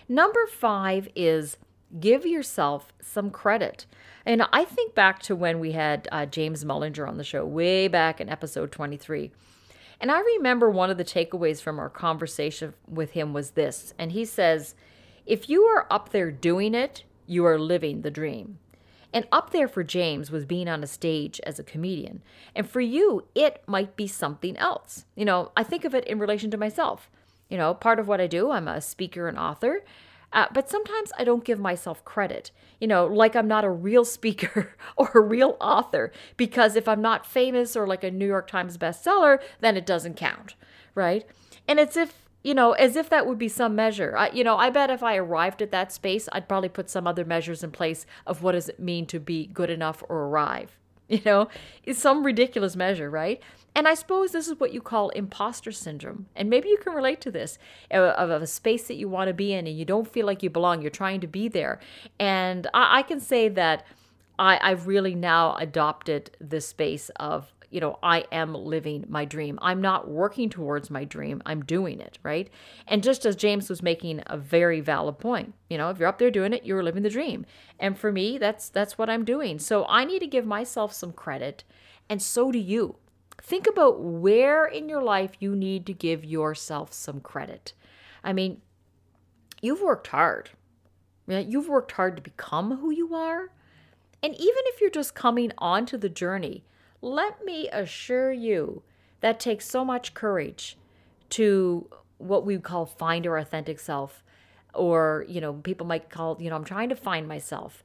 Number 0.09 0.45
five 0.47 1.07
is 1.15 1.55
give 1.99 2.25
yourself 2.25 2.93
some 3.01 3.29
credit. 3.29 3.85
And 4.25 4.43
I 4.51 4.65
think 4.65 4.95
back 4.95 5.19
to 5.23 5.35
when 5.35 5.59
we 5.59 5.73
had 5.73 6.07
uh, 6.11 6.25
James 6.25 6.63
Mullinger 6.63 7.07
on 7.07 7.17
the 7.17 7.23
show, 7.23 7.45
way 7.45 7.87
back 7.87 8.19
in 8.19 8.29
episode 8.29 8.71
23. 8.71 9.31
And 9.99 10.11
I 10.11 10.19
remember 10.19 10.69
one 10.69 10.89
of 10.89 10.97
the 10.97 11.05
takeaways 11.05 11.61
from 11.61 11.79
our 11.79 11.89
conversation 11.89 12.73
with 12.87 13.11
him 13.11 13.33
was 13.33 13.51
this. 13.51 13.93
And 13.97 14.11
he 14.11 14.25
says, 14.25 14.75
If 15.25 15.49
you 15.49 15.63
are 15.63 15.87
up 15.89 16.09
there 16.09 16.31
doing 16.31 16.75
it, 16.75 17.03
you 17.27 17.45
are 17.45 17.59
living 17.59 18.01
the 18.01 18.11
dream. 18.11 18.59
And 19.13 19.27
up 19.31 19.51
there 19.51 19.69
for 19.69 19.83
James 19.83 20.29
was 20.29 20.45
being 20.45 20.67
on 20.67 20.83
a 20.83 20.87
stage 20.87 21.39
as 21.45 21.57
a 21.57 21.63
comedian. 21.63 22.21
And 22.53 22.69
for 22.69 22.81
you, 22.81 23.23
it 23.33 23.63
might 23.65 23.95
be 23.95 24.07
something 24.07 24.57
else. 24.57 25.05
You 25.15 25.23
know, 25.23 25.51
I 25.55 25.63
think 25.63 25.85
of 25.85 25.95
it 25.95 26.05
in 26.05 26.19
relation 26.19 26.51
to 26.51 26.57
myself. 26.57 27.09
You 27.47 27.57
know, 27.57 27.73
part 27.73 27.99
of 27.99 28.07
what 28.09 28.19
I 28.19 28.27
do, 28.27 28.51
I'm 28.51 28.67
a 28.67 28.81
speaker 28.81 29.29
and 29.29 29.39
author. 29.39 29.85
Uh, 30.35 30.47
but 30.53 30.69
sometimes 30.69 31.13
I 31.17 31.23
don't 31.23 31.45
give 31.45 31.59
myself 31.59 32.03
credit, 32.03 32.51
you 32.81 32.87
know, 32.87 33.07
like 33.07 33.37
I'm 33.37 33.47
not 33.47 33.63
a 33.63 33.69
real 33.69 34.03
speaker 34.03 34.75
or 34.97 35.09
a 35.15 35.21
real 35.21 35.55
author, 35.61 36.11
because 36.35 36.75
if 36.75 36.89
I'm 36.89 37.01
not 37.01 37.25
famous 37.25 37.75
or 37.75 37.87
like 37.87 38.03
a 38.03 38.11
New 38.11 38.27
York 38.27 38.47
Times 38.47 38.77
bestseller, 38.77 39.39
then 39.61 39.77
it 39.77 39.85
doesn't 39.85 40.17
count, 40.17 40.55
right? 40.93 41.25
And 41.69 41.79
it's 41.79 41.95
if, 41.95 42.27
you 42.43 42.53
know, 42.53 42.73
as 42.73 42.97
if 42.97 43.09
that 43.09 43.25
would 43.25 43.39
be 43.39 43.47
some 43.47 43.75
measure. 43.75 44.15
I, 44.17 44.29
you 44.31 44.43
know, 44.43 44.57
I 44.57 44.69
bet 44.69 44.89
if 44.89 45.01
I 45.01 45.15
arrived 45.15 45.61
at 45.61 45.71
that 45.71 45.93
space, 45.93 46.27
I'd 46.33 46.49
probably 46.49 46.69
put 46.69 46.89
some 46.89 47.07
other 47.07 47.23
measures 47.23 47.63
in 47.63 47.71
place 47.71 48.05
of 48.27 48.43
what 48.43 48.51
does 48.51 48.67
it 48.67 48.77
mean 48.77 49.05
to 49.07 49.21
be 49.21 49.47
good 49.47 49.69
enough 49.69 50.03
or 50.09 50.27
arrive. 50.27 50.77
You 51.09 51.21
know, 51.23 51.49
is 51.83 51.99
some 51.99 52.25
ridiculous 52.25 52.75
measure, 52.75 53.11
right? 53.11 53.39
And 53.75 53.87
I 53.87 53.93
suppose 53.93 54.31
this 54.31 54.47
is 54.47 54.59
what 54.59 54.73
you 54.73 54.81
call 54.81 55.09
imposter 55.09 55.71
syndrome. 55.71 56.27
And 56.35 56.49
maybe 56.49 56.69
you 56.69 56.77
can 56.77 56.93
relate 56.93 57.21
to 57.21 57.31
this 57.31 57.59
uh, 57.91 57.97
of, 57.97 58.29
a 58.29 58.47
space 58.47 58.87
that 58.87 58.95
you 58.95 59.09
want 59.09 59.27
to 59.27 59.33
be 59.33 59.53
in 59.53 59.67
and 59.67 59.77
you 59.77 59.85
don't 59.85 60.11
feel 60.11 60.25
like 60.25 60.41
you 60.41 60.49
belong. 60.49 60.81
You're 60.81 60.89
trying 60.89 61.19
to 61.21 61.27
be 61.27 61.47
there. 61.47 61.79
And 62.19 62.67
I, 62.73 62.99
I 62.99 63.01
can 63.03 63.19
say 63.19 63.49
that 63.49 63.85
I, 64.39 64.59
I've 64.61 64.87
really 64.87 65.13
now 65.13 65.55
adopted 65.57 66.31
this 66.39 66.67
space 66.67 67.11
of, 67.17 67.53
you 67.75 67.81
know, 67.81 67.99
I 68.01 68.25
am 68.31 68.53
living 68.53 69.05
my 69.09 69.25
dream. 69.25 69.59
I'm 69.61 69.81
not 69.81 70.07
working 70.07 70.49
towards 70.49 70.89
my 70.89 71.03
dream. 71.03 71.43
I'm 71.45 71.63
doing 71.63 71.99
it, 71.99 72.17
right? 72.23 72.49
And 72.87 73.03
just 73.03 73.25
as 73.25 73.35
James 73.35 73.69
was 73.69 73.83
making 73.83 74.23
a 74.27 74.37
very 74.37 74.79
valid 74.79 75.19
point, 75.19 75.53
you 75.69 75.77
know, 75.77 75.89
if 75.89 75.99
you're 75.99 76.07
up 76.07 76.17
there 76.17 76.31
doing 76.31 76.53
it, 76.53 76.65
you're 76.65 76.83
living 76.83 77.03
the 77.03 77.09
dream. 77.09 77.45
And 77.79 77.97
for 77.97 78.11
me, 78.11 78.37
that's 78.37 78.69
that's 78.69 78.97
what 78.97 79.09
I'm 79.09 79.25
doing. 79.25 79.59
So 79.59 79.85
I 79.87 80.05
need 80.05 80.19
to 80.19 80.27
give 80.27 80.45
myself 80.45 80.93
some 80.93 81.11
credit, 81.11 81.63
and 82.09 82.21
so 82.21 82.51
do 82.51 82.59
you 82.59 82.95
Think 83.41 83.67
about 83.67 83.99
where 83.99 84.65
in 84.65 84.89
your 84.89 85.03
life 85.03 85.31
you 85.39 85.55
need 85.55 85.85
to 85.85 85.93
give 85.93 86.25
yourself 86.25 86.93
some 86.93 87.19
credit. 87.19 87.73
I 88.23 88.33
mean, 88.33 88.61
you've 89.61 89.81
worked 89.81 90.07
hard. 90.07 90.49
You've 91.27 91.69
worked 91.69 91.91
hard 91.93 92.15
to 92.15 92.21
become 92.21 92.77
who 92.77 92.91
you 92.91 93.13
are. 93.13 93.51
And 94.23 94.33
even 94.33 94.63
if 94.65 94.81
you're 94.81 94.89
just 94.89 95.13
coming 95.13 95.51
onto 95.57 95.97
the 95.97 96.09
journey, 96.09 96.63
let 97.01 97.43
me 97.43 97.69
assure 97.69 98.31
you 98.31 98.81
that 99.21 99.39
takes 99.39 99.67
so 99.67 99.85
much 99.85 100.13
courage 100.13 100.77
to 101.29 101.89
what 102.17 102.45
we 102.45 102.57
call 102.57 102.85
find 102.85 103.27
our 103.27 103.37
authentic 103.37 103.79
self 103.79 104.23
or 104.73 105.25
you 105.27 105.41
know 105.41 105.53
people 105.53 105.85
might 105.85 106.09
call 106.09 106.37
you 106.39 106.49
know 106.49 106.55
i'm 106.55 106.63
trying 106.63 106.89
to 106.89 106.95
find 106.95 107.27
myself 107.27 107.83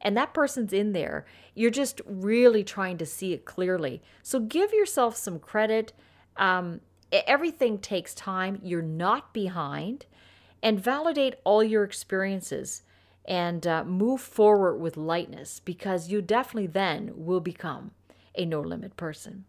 and 0.00 0.16
that 0.16 0.34
person's 0.34 0.72
in 0.72 0.92
there. 0.92 1.26
You're 1.54 1.70
just 1.70 2.00
really 2.06 2.62
trying 2.62 2.98
to 2.98 3.06
see 3.06 3.32
it 3.32 3.44
clearly. 3.44 4.02
So 4.22 4.40
give 4.40 4.72
yourself 4.72 5.16
some 5.16 5.38
credit. 5.38 5.92
Um, 6.36 6.80
everything 7.10 7.78
takes 7.78 8.14
time. 8.14 8.60
You're 8.62 8.82
not 8.82 9.32
behind. 9.32 10.06
And 10.62 10.80
validate 10.80 11.34
all 11.44 11.62
your 11.62 11.84
experiences 11.84 12.82
and 13.24 13.66
uh, 13.66 13.84
move 13.84 14.20
forward 14.20 14.76
with 14.76 14.96
lightness 14.96 15.60
because 15.60 16.08
you 16.08 16.22
definitely 16.22 16.68
then 16.68 17.12
will 17.14 17.40
become 17.40 17.90
a 18.36 18.44
no 18.44 18.60
limit 18.60 18.96
person. 18.96 19.44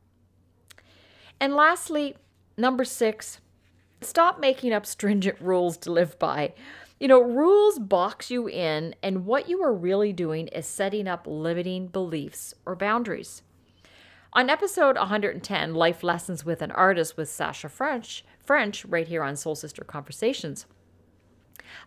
And 1.39 1.54
lastly, 1.54 2.15
number 2.58 2.84
six, 2.84 3.39
stop 4.02 4.39
making 4.39 4.73
up 4.73 4.86
stringent 4.86 5.39
rules 5.39 5.78
to 5.78 5.91
live 5.91 6.17
by. 6.19 6.54
You 7.00 7.08
know, 7.08 7.21
rules 7.21 7.78
box 7.78 8.32
you 8.32 8.50
in, 8.50 8.95
and 9.04 9.26
what 9.26 9.47
you 9.47 9.62
are 9.62 9.73
really 9.73 10.12
doing 10.13 10.47
is 10.47 10.65
setting 10.65 11.08
up 11.08 11.28
limiting 11.28 11.88
beliefs 11.88 12.56
or 12.65 12.76
boundaries. 12.76 13.43
On 14.34 14.50
episode 14.50 14.97
110, 14.97 15.76
Life 15.76 16.04
Lessons 16.04 16.43
with 16.43 16.62
an 16.62 16.71
Artist 16.71 17.15
with 17.15 17.30
Sasha 17.30 17.69
French, 17.69 18.26
French, 18.43 18.84
right 18.86 19.08
here 19.08 19.23
on 19.23 19.36
Soul 19.36 19.56
Sister 19.56 19.84
Conversations, 19.84 20.65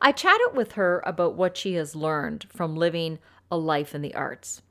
I 0.00 0.12
chatted 0.12 0.54
with 0.54 0.72
her 0.72 1.02
about 1.04 1.34
what 1.34 1.56
she 1.56 1.74
has 1.74 1.96
learned 1.96 2.46
from 2.48 2.76
living 2.76 3.18
a 3.50 3.56
life 3.56 3.94
in 3.94 4.02
the 4.02 4.14
arts. 4.14 4.62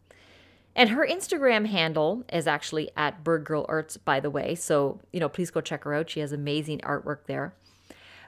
And 0.80 0.92
her 0.92 1.06
Instagram 1.06 1.66
handle 1.66 2.24
is 2.32 2.48
actually 2.48 2.90
at 2.96 3.22
Bird 3.22 3.44
Girl 3.44 3.66
Arts, 3.68 3.98
by 3.98 4.22
the 4.22 4.30
way. 4.30 4.56
So, 4.56 5.02
you 5.12 5.20
know, 5.20 5.28
please 5.28 5.52
go 5.52 5.60
check 5.60 5.84
her 5.84 5.94
out. 5.94 6.10
She 6.10 6.22
has 6.22 6.32
amazing 6.32 6.80
artwork 6.80 7.26
there. 7.26 7.54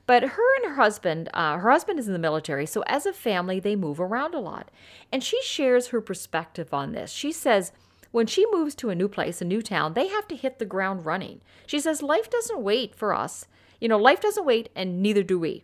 But 0.05 0.23
her 0.23 0.55
and 0.57 0.65
her 0.65 0.75
husband, 0.75 1.29
uh, 1.33 1.59
her 1.59 1.71
husband 1.71 1.97
is 1.97 2.07
in 2.07 2.13
the 2.13 2.19
military, 2.19 2.65
so 2.65 2.83
as 2.87 3.05
a 3.05 3.13
family, 3.13 3.61
they 3.61 3.77
move 3.77 4.01
around 4.01 4.35
a 4.35 4.41
lot. 4.41 4.69
And 5.13 5.23
she 5.23 5.41
shares 5.43 5.87
her 5.87 6.01
perspective 6.01 6.73
on 6.73 6.91
this. 6.91 7.13
She 7.13 7.31
says, 7.31 7.71
when 8.11 8.27
she 8.27 8.45
moves 8.51 8.75
to 8.75 8.89
a 8.89 8.95
new 8.95 9.07
place, 9.07 9.41
a 9.41 9.45
new 9.45 9.61
town, 9.61 9.93
they 9.93 10.09
have 10.09 10.27
to 10.27 10.35
hit 10.35 10.59
the 10.59 10.65
ground 10.65 11.05
running. 11.05 11.39
She 11.65 11.79
says, 11.79 12.03
life 12.03 12.29
doesn't 12.29 12.61
wait 12.61 12.95
for 12.95 13.13
us. 13.13 13.45
You 13.79 13.87
know, 13.87 13.97
life 13.97 14.19
doesn't 14.19 14.45
wait, 14.45 14.67
and 14.75 15.01
neither 15.01 15.23
do 15.23 15.39
we. 15.39 15.63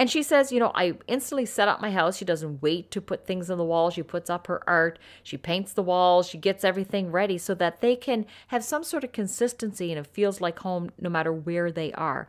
And 0.00 0.10
she 0.10 0.22
says, 0.22 0.50
you 0.50 0.60
know, 0.60 0.72
I 0.74 0.94
instantly 1.08 1.44
set 1.44 1.68
up 1.68 1.82
my 1.82 1.90
house. 1.90 2.16
She 2.16 2.24
doesn't 2.24 2.62
wait 2.62 2.90
to 2.92 3.02
put 3.02 3.26
things 3.26 3.50
on 3.50 3.58
the 3.58 3.64
wall. 3.66 3.90
She 3.90 4.02
puts 4.02 4.30
up 4.30 4.46
her 4.46 4.62
art. 4.66 4.98
She 5.22 5.36
paints 5.36 5.74
the 5.74 5.82
walls. 5.82 6.26
She 6.26 6.38
gets 6.38 6.64
everything 6.64 7.12
ready 7.12 7.36
so 7.36 7.54
that 7.56 7.82
they 7.82 7.96
can 7.96 8.24
have 8.46 8.64
some 8.64 8.82
sort 8.82 9.04
of 9.04 9.12
consistency 9.12 9.92
and 9.92 9.98
it 9.98 10.06
feels 10.06 10.40
like 10.40 10.60
home 10.60 10.88
no 10.98 11.10
matter 11.10 11.34
where 11.34 11.70
they 11.70 11.92
are. 11.92 12.28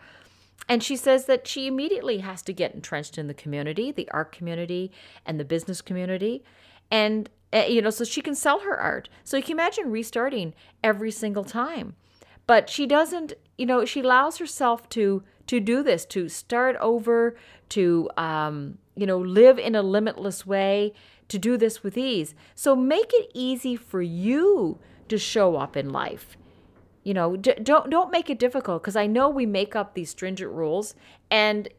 And 0.67 0.83
she 0.83 0.97
says 0.97 1.27
that 1.27 1.47
she 1.47 1.65
immediately 1.65 2.17
has 2.17 2.41
to 2.41 2.51
get 2.51 2.75
entrenched 2.75 3.17
in 3.17 3.27
the 3.27 3.33
community, 3.33 3.93
the 3.93 4.11
art 4.11 4.33
community 4.33 4.91
and 5.25 5.39
the 5.39 5.45
business 5.45 5.81
community. 5.81 6.43
And, 6.91 7.29
uh, 7.53 7.67
you 7.69 7.81
know, 7.81 7.89
so 7.89 8.03
she 8.03 8.21
can 8.21 8.35
sell 8.35 8.59
her 8.59 8.77
art. 8.77 9.07
So 9.23 9.37
you 9.37 9.43
can 9.43 9.53
imagine 9.53 9.91
restarting 9.91 10.53
every 10.83 11.11
single 11.11 11.45
time. 11.45 11.95
But 12.51 12.69
she 12.69 12.85
doesn't, 12.85 13.31
you 13.57 13.65
know, 13.65 13.85
she 13.85 14.01
allows 14.01 14.37
herself 14.39 14.89
to 14.89 15.23
to 15.47 15.61
do 15.61 15.81
this, 15.81 16.05
to 16.07 16.27
start 16.27 16.75
over, 16.81 17.37
to 17.69 18.09
um, 18.17 18.77
you 18.93 19.05
know, 19.05 19.19
live 19.19 19.57
in 19.57 19.73
a 19.73 19.81
limitless 19.81 20.45
way, 20.45 20.91
to 21.29 21.39
do 21.39 21.55
this 21.55 21.81
with 21.81 21.97
ease. 21.97 22.35
So 22.53 22.75
make 22.75 23.11
it 23.13 23.31
easy 23.33 23.77
for 23.77 24.01
you 24.01 24.79
to 25.07 25.17
show 25.17 25.55
up 25.55 25.77
in 25.77 25.91
life 25.91 26.35
you 27.03 27.13
know, 27.13 27.37
d- 27.37 27.55
don't 27.63 27.89
don't 27.89 28.11
make 28.11 28.29
it 28.29 28.37
difficult 28.37 28.81
because 28.81 28.97
I 28.97 29.07
know 29.07 29.29
we 29.29 29.45
make 29.45 29.73
up 29.75 29.93
these 29.93 30.09
stringent 30.09 30.51
rules 30.51 30.93
and 31.31 31.69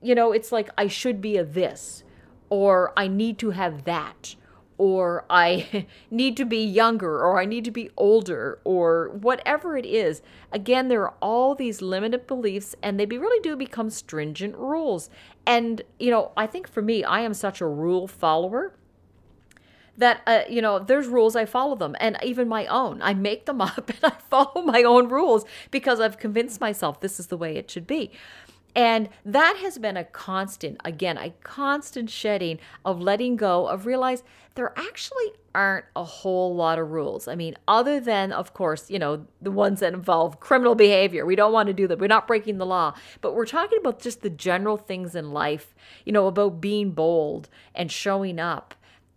you 0.00 0.14
know, 0.14 0.32
it's 0.32 0.50
like 0.50 0.70
I 0.78 0.86
should 0.88 1.20
be 1.20 1.36
a 1.36 1.44
this 1.44 2.02
or 2.48 2.94
I 2.96 3.08
need 3.08 3.38
to 3.40 3.50
have 3.50 3.84
that 3.84 4.36
or 4.78 5.24
I 5.30 5.86
need 6.10 6.36
to 6.36 6.44
be 6.44 6.64
younger 6.64 7.22
or 7.22 7.40
I 7.40 7.44
need 7.44 7.64
to 7.64 7.70
be 7.70 7.90
older 7.96 8.58
or 8.64 9.10
whatever 9.10 9.76
it 9.76 9.86
is. 9.86 10.22
Again, 10.52 10.88
there 10.88 11.02
are 11.02 11.14
all 11.20 11.54
these 11.54 11.82
limited 11.82 12.26
beliefs 12.26 12.74
and 12.82 12.98
they 12.98 13.06
really 13.06 13.40
do 13.40 13.56
become 13.56 13.90
stringent 13.90 14.56
rules. 14.56 15.10
And 15.46 15.82
you 15.98 16.10
know, 16.10 16.32
I 16.36 16.46
think 16.46 16.68
for 16.68 16.82
me, 16.82 17.04
I 17.04 17.20
am 17.20 17.34
such 17.34 17.60
a 17.60 17.66
rule 17.66 18.08
follower 18.08 18.74
that 19.96 20.22
uh, 20.26 20.40
you 20.48 20.60
know 20.60 20.78
there's 20.78 21.06
rules 21.06 21.36
i 21.36 21.44
follow 21.44 21.76
them 21.76 21.94
and 22.00 22.18
even 22.22 22.48
my 22.48 22.66
own 22.66 23.00
i 23.02 23.14
make 23.14 23.46
them 23.46 23.60
up 23.60 23.88
and 23.88 23.98
i 24.02 24.10
follow 24.28 24.62
my 24.62 24.82
own 24.82 25.08
rules 25.08 25.44
because 25.70 26.00
i've 26.00 26.18
convinced 26.18 26.60
myself 26.60 27.00
this 27.00 27.20
is 27.20 27.28
the 27.28 27.36
way 27.36 27.56
it 27.56 27.70
should 27.70 27.86
be 27.86 28.10
and 28.74 29.08
that 29.24 29.56
has 29.58 29.78
been 29.78 29.96
a 29.96 30.04
constant 30.04 30.80
again 30.84 31.16
a 31.18 31.30
constant 31.42 32.10
shedding 32.10 32.58
of 32.84 33.00
letting 33.00 33.36
go 33.36 33.66
of 33.68 33.86
realize 33.86 34.22
there 34.54 34.72
actually 34.76 35.32
aren't 35.54 35.84
a 35.94 36.04
whole 36.04 36.54
lot 36.54 36.78
of 36.78 36.90
rules 36.90 37.28
i 37.28 37.34
mean 37.34 37.56
other 37.68 38.00
than 38.00 38.32
of 38.32 38.52
course 38.54 38.90
you 38.90 38.98
know 38.98 39.26
the 39.40 39.50
ones 39.50 39.80
that 39.80 39.94
involve 39.94 40.40
criminal 40.40 40.74
behavior 40.74 41.24
we 41.24 41.36
don't 41.36 41.52
want 41.52 41.66
to 41.66 41.72
do 41.72 41.86
that 41.86 41.98
we're 41.98 42.06
not 42.06 42.26
breaking 42.26 42.58
the 42.58 42.66
law 42.66 42.92
but 43.20 43.34
we're 43.34 43.46
talking 43.46 43.78
about 43.78 44.00
just 44.00 44.22
the 44.22 44.30
general 44.30 44.76
things 44.76 45.14
in 45.14 45.32
life 45.32 45.74
you 46.04 46.12
know 46.12 46.26
about 46.26 46.60
being 46.60 46.90
bold 46.90 47.48
and 47.74 47.90
showing 47.92 48.38
up 48.38 48.74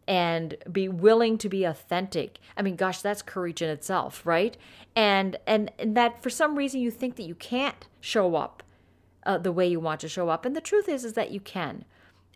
and 0.08 0.56
be 0.72 0.88
willing 0.88 1.38
to 1.38 1.50
be 1.50 1.66
authentic. 1.66 2.40
I 2.56 2.62
mean, 2.62 2.78
gosh, 2.78 3.02
that's 3.02 3.22
courage 3.22 3.62
in 3.62 3.70
itself, 3.70 4.26
right? 4.26 4.56
And 4.96 5.38
and, 5.46 5.70
and 5.78 5.98
that 5.98 6.24
for 6.24 6.30
some 6.30 6.58
reason 6.58 6.80
you 6.80 6.92
think 6.92 7.18
that 7.18 7.24
you 7.24 7.36
can't 7.36 7.88
show 8.00 8.36
up 8.36 8.64
uh, 9.28 9.38
the 9.38 9.52
way 9.52 9.68
you 9.68 9.80
want 9.80 10.00
to 10.02 10.10
show 10.10 10.30
up, 10.30 10.46
and 10.46 10.56
the 10.56 10.62
truth 10.62 10.90
is 10.90 11.06
is 11.06 11.14
that 11.14 11.32
you 11.32 11.40
can. 11.40 11.86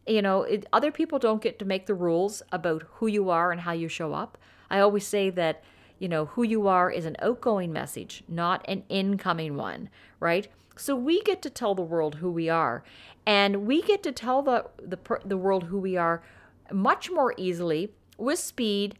You 0.05 0.21
know, 0.21 0.43
it, 0.43 0.65
other 0.71 0.91
people 0.91 1.17
don't 1.17 1.41
get 1.41 1.57
to 1.59 1.65
make 1.65 1.85
the 1.85 1.95
rules 1.95 2.43
about 2.51 2.83
who 2.95 3.07
you 3.07 3.29
are 3.29 3.51
and 3.51 3.61
how 3.61 3.71
you 3.71 3.87
show 3.87 4.13
up. 4.13 4.37
I 4.69 4.79
always 4.79 5.07
say 5.07 5.29
that 5.31 5.63
you 6.01 6.09
know, 6.09 6.25
who 6.25 6.41
you 6.41 6.67
are 6.67 6.89
is 6.89 7.05
an 7.05 7.15
outgoing 7.21 7.71
message, 7.71 8.23
not 8.27 8.65
an 8.67 8.83
incoming 8.89 9.55
one, 9.55 9.87
right? 10.19 10.47
So 10.75 10.95
we 10.95 11.21
get 11.21 11.43
to 11.43 11.49
tell 11.51 11.75
the 11.75 11.83
world 11.83 12.15
who 12.15 12.31
we 12.31 12.49
are, 12.49 12.83
and 13.23 13.67
we 13.67 13.83
get 13.83 14.01
to 14.03 14.11
tell 14.11 14.41
the 14.41 14.65
the, 14.81 14.97
the 15.23 15.37
world 15.37 15.65
who 15.65 15.77
we 15.77 15.95
are 15.97 16.23
much 16.71 17.11
more 17.11 17.35
easily 17.37 17.91
with 18.17 18.39
speed 18.39 18.97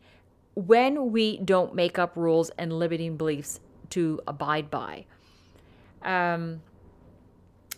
when 0.54 1.12
we 1.12 1.38
don't 1.40 1.74
make 1.74 1.98
up 1.98 2.16
rules 2.16 2.52
and 2.52 2.72
limiting 2.72 3.18
beliefs 3.18 3.60
to 3.90 4.22
abide 4.28 4.70
by. 4.70 5.06
Um, 6.04 6.62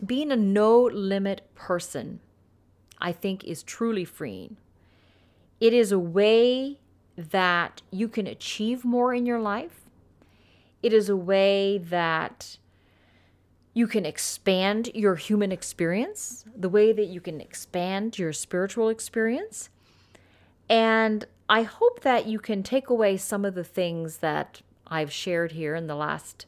being 0.06 0.32
a 0.32 0.36
no 0.36 0.82
limit 0.84 1.42
person, 1.56 2.20
I 3.00 3.12
think, 3.12 3.44
is 3.44 3.64
truly 3.64 4.06
freeing. 4.06 4.58
It 5.60 5.74
is 5.74 5.92
a 5.92 6.00
way 6.00 6.80
that 7.16 7.82
you 7.92 8.08
can 8.08 8.28
achieve 8.28 8.84
more 8.84 9.14
in 9.14 9.26
your 9.26 9.40
life. 9.40 9.82
It 10.82 10.94
is 10.94 11.10
a 11.10 11.16
way 11.16 11.78
that 11.78 12.58
you 13.74 13.88
can 13.88 14.06
expand 14.06 14.90
your 14.94 15.16
human 15.16 15.52
experience, 15.52 16.46
the 16.56 16.70
way 16.70 16.92
that 16.92 17.08
you 17.08 17.22
can 17.22 17.42
expand 17.42 18.20
your 18.20 18.34
spiritual 18.34 18.90
experience. 18.90 19.70
And 20.70 21.26
I 21.50 21.64
hope 21.64 22.02
that 22.02 22.28
you 22.28 22.40
can 22.40 22.64
take 22.64 22.90
away 22.90 23.18
some 23.18 23.46
of 23.46 23.56
the 23.56 23.64
things 23.64 24.18
that 24.18 24.62
I've 24.88 25.12
shared 25.12 25.54
here 25.54 25.76
in 25.76 25.88
the 25.88 25.96
last 25.96 26.46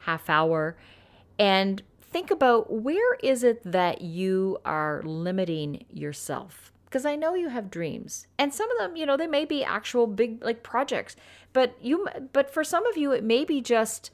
half 0.00 0.28
hour 0.28 0.76
and 1.38 1.82
think 2.10 2.30
about 2.30 2.72
where 2.72 3.14
is 3.22 3.42
it 3.42 3.62
that 3.64 4.00
you 4.00 4.58
are 4.64 5.02
limiting 5.04 5.84
yourself? 5.90 6.72
because 6.88 7.04
I 7.04 7.16
know 7.16 7.34
you 7.34 7.50
have 7.50 7.70
dreams. 7.70 8.26
And 8.38 8.52
some 8.52 8.70
of 8.70 8.78
them, 8.78 8.96
you 8.96 9.04
know, 9.04 9.18
they 9.18 9.26
may 9.26 9.44
be 9.44 9.62
actual 9.62 10.06
big 10.06 10.42
like 10.42 10.62
projects. 10.62 11.16
But 11.52 11.76
you 11.82 12.08
but 12.32 12.50
for 12.50 12.64
some 12.64 12.86
of 12.86 12.96
you 12.96 13.12
it 13.12 13.22
may 13.22 13.44
be 13.44 13.60
just 13.60 14.10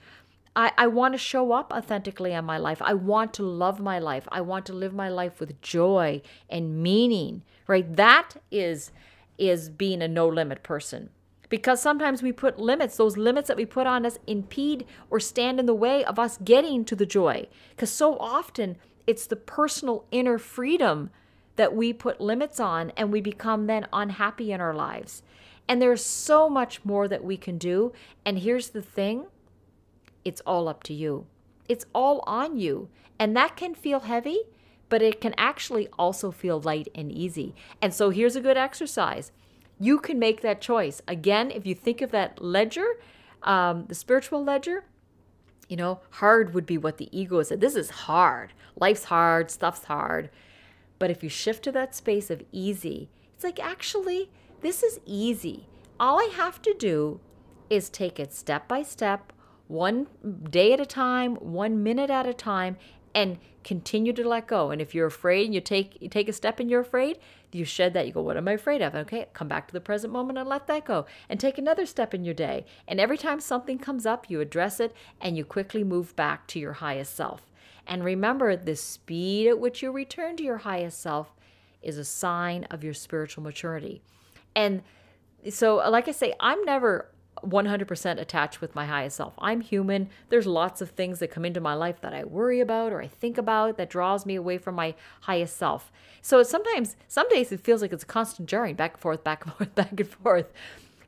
I, 0.56 0.72
I 0.76 0.86
want 0.88 1.14
to 1.14 1.18
show 1.18 1.52
up 1.52 1.72
authentically 1.72 2.32
in 2.32 2.44
my 2.44 2.58
life. 2.58 2.80
I 2.82 2.94
want 2.94 3.32
to 3.34 3.42
love 3.42 3.80
my 3.80 3.98
life. 3.98 4.28
I 4.30 4.40
want 4.40 4.66
to 4.66 4.72
live 4.72 4.94
my 4.94 5.08
life 5.08 5.40
with 5.40 5.60
joy 5.62 6.22
and 6.48 6.82
meaning. 6.82 7.42
Right? 7.66 7.94
That 7.96 8.34
is 8.50 8.90
is 9.38 9.68
being 9.68 10.02
a 10.02 10.08
no 10.08 10.28
limit 10.28 10.62
person. 10.62 11.10
Because 11.54 11.80
sometimes 11.80 12.20
we 12.20 12.32
put 12.32 12.58
limits, 12.58 12.96
those 12.96 13.16
limits 13.16 13.46
that 13.46 13.56
we 13.56 13.64
put 13.64 13.86
on 13.86 14.04
us 14.04 14.18
impede 14.26 14.84
or 15.08 15.20
stand 15.20 15.60
in 15.60 15.66
the 15.66 15.72
way 15.72 16.04
of 16.04 16.18
us 16.18 16.36
getting 16.38 16.84
to 16.84 16.96
the 16.96 17.06
joy. 17.06 17.46
Because 17.70 17.90
so 17.90 18.18
often 18.18 18.76
it's 19.06 19.28
the 19.28 19.36
personal 19.36 20.04
inner 20.10 20.36
freedom 20.36 21.10
that 21.54 21.72
we 21.72 21.92
put 21.92 22.20
limits 22.20 22.58
on 22.58 22.90
and 22.96 23.12
we 23.12 23.20
become 23.20 23.68
then 23.68 23.86
unhappy 23.92 24.50
in 24.50 24.60
our 24.60 24.74
lives. 24.74 25.22
And 25.68 25.80
there's 25.80 26.04
so 26.04 26.50
much 26.50 26.84
more 26.84 27.06
that 27.06 27.22
we 27.22 27.36
can 27.36 27.56
do. 27.56 27.92
And 28.26 28.40
here's 28.40 28.70
the 28.70 28.82
thing 28.82 29.26
it's 30.24 30.42
all 30.44 30.66
up 30.66 30.82
to 30.82 30.92
you, 30.92 31.24
it's 31.68 31.86
all 31.94 32.24
on 32.26 32.56
you. 32.56 32.88
And 33.16 33.36
that 33.36 33.54
can 33.54 33.76
feel 33.76 34.00
heavy, 34.00 34.40
but 34.88 35.02
it 35.02 35.20
can 35.20 35.36
actually 35.38 35.86
also 36.00 36.32
feel 36.32 36.60
light 36.60 36.88
and 36.96 37.12
easy. 37.12 37.54
And 37.80 37.94
so 37.94 38.10
here's 38.10 38.34
a 38.34 38.40
good 38.40 38.56
exercise 38.56 39.30
you 39.78 39.98
can 39.98 40.18
make 40.18 40.40
that 40.42 40.60
choice. 40.60 41.02
Again, 41.08 41.50
if 41.50 41.66
you 41.66 41.74
think 41.74 42.00
of 42.00 42.10
that 42.10 42.42
ledger, 42.42 42.86
um, 43.42 43.86
the 43.88 43.94
spiritual 43.94 44.42
ledger, 44.42 44.84
you 45.68 45.76
know, 45.76 46.00
hard 46.10 46.54
would 46.54 46.66
be 46.66 46.78
what 46.78 46.98
the 46.98 47.08
ego 47.16 47.42
said. 47.42 47.60
This 47.60 47.76
is 47.76 47.90
hard. 47.90 48.52
Life's 48.76 49.04
hard, 49.04 49.50
stuff's 49.50 49.84
hard. 49.84 50.30
But 50.98 51.10
if 51.10 51.22
you 51.22 51.28
shift 51.28 51.64
to 51.64 51.72
that 51.72 51.94
space 51.94 52.30
of 52.30 52.42
easy, 52.52 53.10
it's 53.34 53.44
like, 53.44 53.58
actually, 53.62 54.30
this 54.60 54.82
is 54.82 55.00
easy. 55.04 55.66
All 55.98 56.20
I 56.20 56.30
have 56.34 56.62
to 56.62 56.74
do 56.74 57.20
is 57.70 57.88
take 57.88 58.20
it 58.20 58.32
step 58.32 58.68
by 58.68 58.82
step, 58.82 59.32
one 59.66 60.06
day 60.50 60.72
at 60.72 60.80
a 60.80 60.86
time, 60.86 61.36
one 61.36 61.82
minute 61.82 62.10
at 62.10 62.26
a 62.26 62.34
time, 62.34 62.76
and 63.14 63.38
continue 63.62 64.12
to 64.12 64.28
let 64.28 64.46
go. 64.46 64.70
And 64.70 64.80
if 64.80 64.94
you're 64.94 65.06
afraid 65.06 65.46
and 65.46 65.54
you 65.54 65.60
take 65.60 66.00
you 66.00 66.08
take 66.08 66.28
a 66.28 66.32
step 66.32 66.60
and 66.60 66.70
you're 66.70 66.80
afraid, 66.80 67.18
you 67.52 67.64
shed 67.64 67.94
that. 67.94 68.06
You 68.06 68.12
go, 68.12 68.22
what 68.22 68.36
am 68.36 68.48
I 68.48 68.52
afraid 68.52 68.82
of? 68.82 68.94
Okay, 68.94 69.26
come 69.32 69.48
back 69.48 69.68
to 69.68 69.72
the 69.72 69.80
present 69.80 70.12
moment 70.12 70.38
and 70.38 70.48
let 70.48 70.66
that 70.66 70.84
go. 70.84 71.06
And 71.28 71.38
take 71.38 71.56
another 71.56 71.86
step 71.86 72.12
in 72.12 72.24
your 72.24 72.34
day. 72.34 72.66
And 72.86 73.00
every 73.00 73.16
time 73.16 73.40
something 73.40 73.78
comes 73.78 74.06
up, 74.06 74.28
you 74.28 74.40
address 74.40 74.80
it 74.80 74.94
and 75.20 75.36
you 75.36 75.44
quickly 75.44 75.84
move 75.84 76.14
back 76.16 76.46
to 76.48 76.58
your 76.58 76.74
highest 76.74 77.14
self. 77.14 77.50
And 77.86 78.04
remember, 78.04 78.56
the 78.56 78.76
speed 78.76 79.48
at 79.48 79.58
which 79.58 79.82
you 79.82 79.92
return 79.92 80.36
to 80.36 80.42
your 80.42 80.58
highest 80.58 81.00
self 81.00 81.34
is 81.82 81.98
a 81.98 82.04
sign 82.04 82.64
of 82.70 82.82
your 82.82 82.94
spiritual 82.94 83.44
maturity. 83.44 84.02
And 84.56 84.82
so, 85.50 85.76
like 85.76 86.08
I 86.08 86.12
say, 86.12 86.34
I'm 86.40 86.64
never 86.64 87.10
100% 87.42 88.20
attached 88.20 88.60
with 88.60 88.74
my 88.74 88.86
highest 88.86 89.16
self. 89.16 89.34
I'm 89.38 89.60
human. 89.60 90.08
There's 90.28 90.46
lots 90.46 90.80
of 90.80 90.90
things 90.90 91.18
that 91.18 91.30
come 91.30 91.44
into 91.44 91.60
my 91.60 91.74
life 91.74 92.00
that 92.00 92.14
I 92.14 92.24
worry 92.24 92.60
about 92.60 92.92
or 92.92 93.02
I 93.02 93.08
think 93.08 93.38
about 93.38 93.76
that 93.76 93.90
draws 93.90 94.24
me 94.24 94.34
away 94.34 94.58
from 94.58 94.74
my 94.74 94.94
highest 95.22 95.56
self. 95.56 95.90
So 96.22 96.42
sometimes, 96.42 96.96
some 97.08 97.28
days 97.28 97.52
it 97.52 97.60
feels 97.60 97.82
like 97.82 97.92
it's 97.92 98.04
a 98.04 98.06
constant 98.06 98.48
jarring 98.48 98.76
back 98.76 98.94
and 98.94 99.00
forth, 99.00 99.24
back 99.24 99.44
and 99.44 99.54
forth, 99.56 99.74
back 99.74 99.98
and 100.00 100.08
forth. 100.08 100.52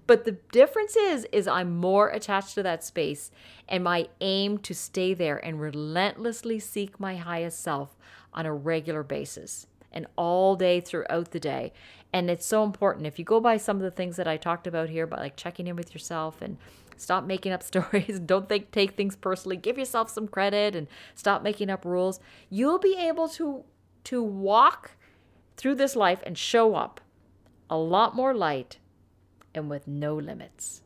But 0.07 0.25
the 0.25 0.33
difference 0.53 0.95
is 0.97 1.27
is 1.33 1.49
I'm 1.49 1.77
more 1.77 2.11
attached 2.11 2.55
to 2.55 2.63
that 2.63 2.85
space 2.85 3.31
and 3.69 3.83
my 3.83 4.09
aim 4.21 4.59
to 4.59 4.75
stay 4.75 5.15
there 5.15 5.39
and 5.39 5.61
relentlessly 5.61 6.61
seek 6.61 7.01
my 7.01 7.17
highest 7.17 7.61
self 7.61 7.97
on 8.33 8.47
a 8.47 8.55
regular 8.55 9.03
basis 9.03 9.67
and 9.93 10.07
all 10.17 10.57
day 10.57 10.81
throughout 10.81 11.31
the 11.31 11.41
day. 11.41 11.73
And 12.13 12.31
it's 12.31 12.47
so 12.47 12.65
important. 12.65 13.07
If 13.07 13.19
you 13.19 13.25
go 13.25 13.41
by 13.41 13.57
some 13.57 13.77
of 13.77 13.83
the 13.83 13.91
things 13.91 14.17
that 14.17 14.29
I 14.29 14.37
talked 14.37 14.67
about 14.67 14.89
here, 14.89 15.05
about 15.05 15.21
like 15.21 15.37
checking 15.37 15.67
in 15.67 15.77
with 15.77 15.95
yourself 15.95 16.41
and 16.41 16.57
stop 16.97 17.25
making 17.25 17.53
up 17.53 17.63
stories, 17.63 18.19
don't 18.19 18.49
think, 18.49 18.71
take 18.71 18.93
things 18.93 19.17
personally, 19.17 19.57
give 19.57 19.79
yourself 19.79 20.11
some 20.11 20.29
credit 20.29 20.75
and 20.75 20.87
stop 21.15 21.43
making 21.43 21.71
up 21.71 21.85
rules, 21.85 22.21
you'll 22.51 22.79
be 22.79 22.97
able 22.99 23.29
to 23.31 23.65
to 24.05 24.23
walk 24.23 24.93
through 25.57 25.75
this 25.75 25.97
life 25.97 26.23
and 26.25 26.39
show 26.39 26.77
up 26.77 27.01
a 27.69 27.77
lot 27.77 28.15
more 28.15 28.33
light 28.33 28.79
and 29.53 29.69
with 29.69 29.89
no 29.89 30.15
limits. 30.15 30.83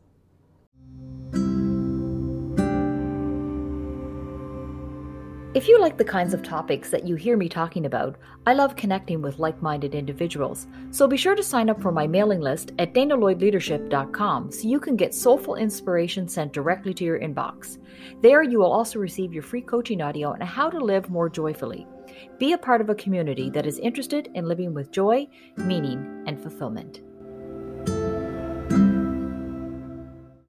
If 5.53 5.67
you 5.67 5.81
like 5.81 5.99
the 5.99 6.05
kinds 6.05 6.33
of 6.33 6.45
topics 6.45 6.91
that 6.91 7.09
you 7.09 7.17
hear 7.17 7.37
me 7.37 7.49
talking 7.49 7.87
about, 7.87 8.17
I 8.47 8.55
love 8.55 8.77
connecting 8.77 9.21
with 9.21 9.41
like 9.41 9.61
minded 9.61 9.97
individuals. 9.97 10.69
So 10.93 11.09
be 11.09 11.17
sure 11.17 11.35
to 11.35 11.43
sign 11.43 11.69
up 11.69 11.83
for 11.83 11.91
my 11.91 12.07
mailing 12.07 12.41
list 12.41 12.71
at 12.79 12.95
danalloydleadership.com 12.95 14.53
so 14.53 14.69
you 14.69 14.79
can 14.79 14.95
get 14.95 15.13
soulful 15.13 15.57
inspiration 15.57 16.29
sent 16.29 16.53
directly 16.53 16.95
to 16.95 17.05
your 17.05 17.19
inbox. 17.19 17.79
There, 18.23 18.45
you 18.45 18.61
will 18.61 18.71
also 18.71 19.01
receive 19.01 19.33
your 19.33 19.43
free 19.43 19.63
coaching 19.63 20.01
audio 20.01 20.29
on 20.33 20.41
how 20.41 20.71
to 20.71 20.79
live 20.79 21.11
more 21.11 21.29
joyfully. 21.29 21.85
Be 22.39 22.53
a 22.53 22.59
part 22.59 22.81
of 22.81 22.89
a 22.89 22.95
community 22.95 23.51
that 23.51 23.67
is 23.67 23.81
interested 23.81 24.31
in 24.37 24.47
living 24.47 24.73
with 24.73 24.93
joy, 24.93 25.27
meaning, 25.57 26.23
and 26.29 26.41
fulfillment. 26.41 27.01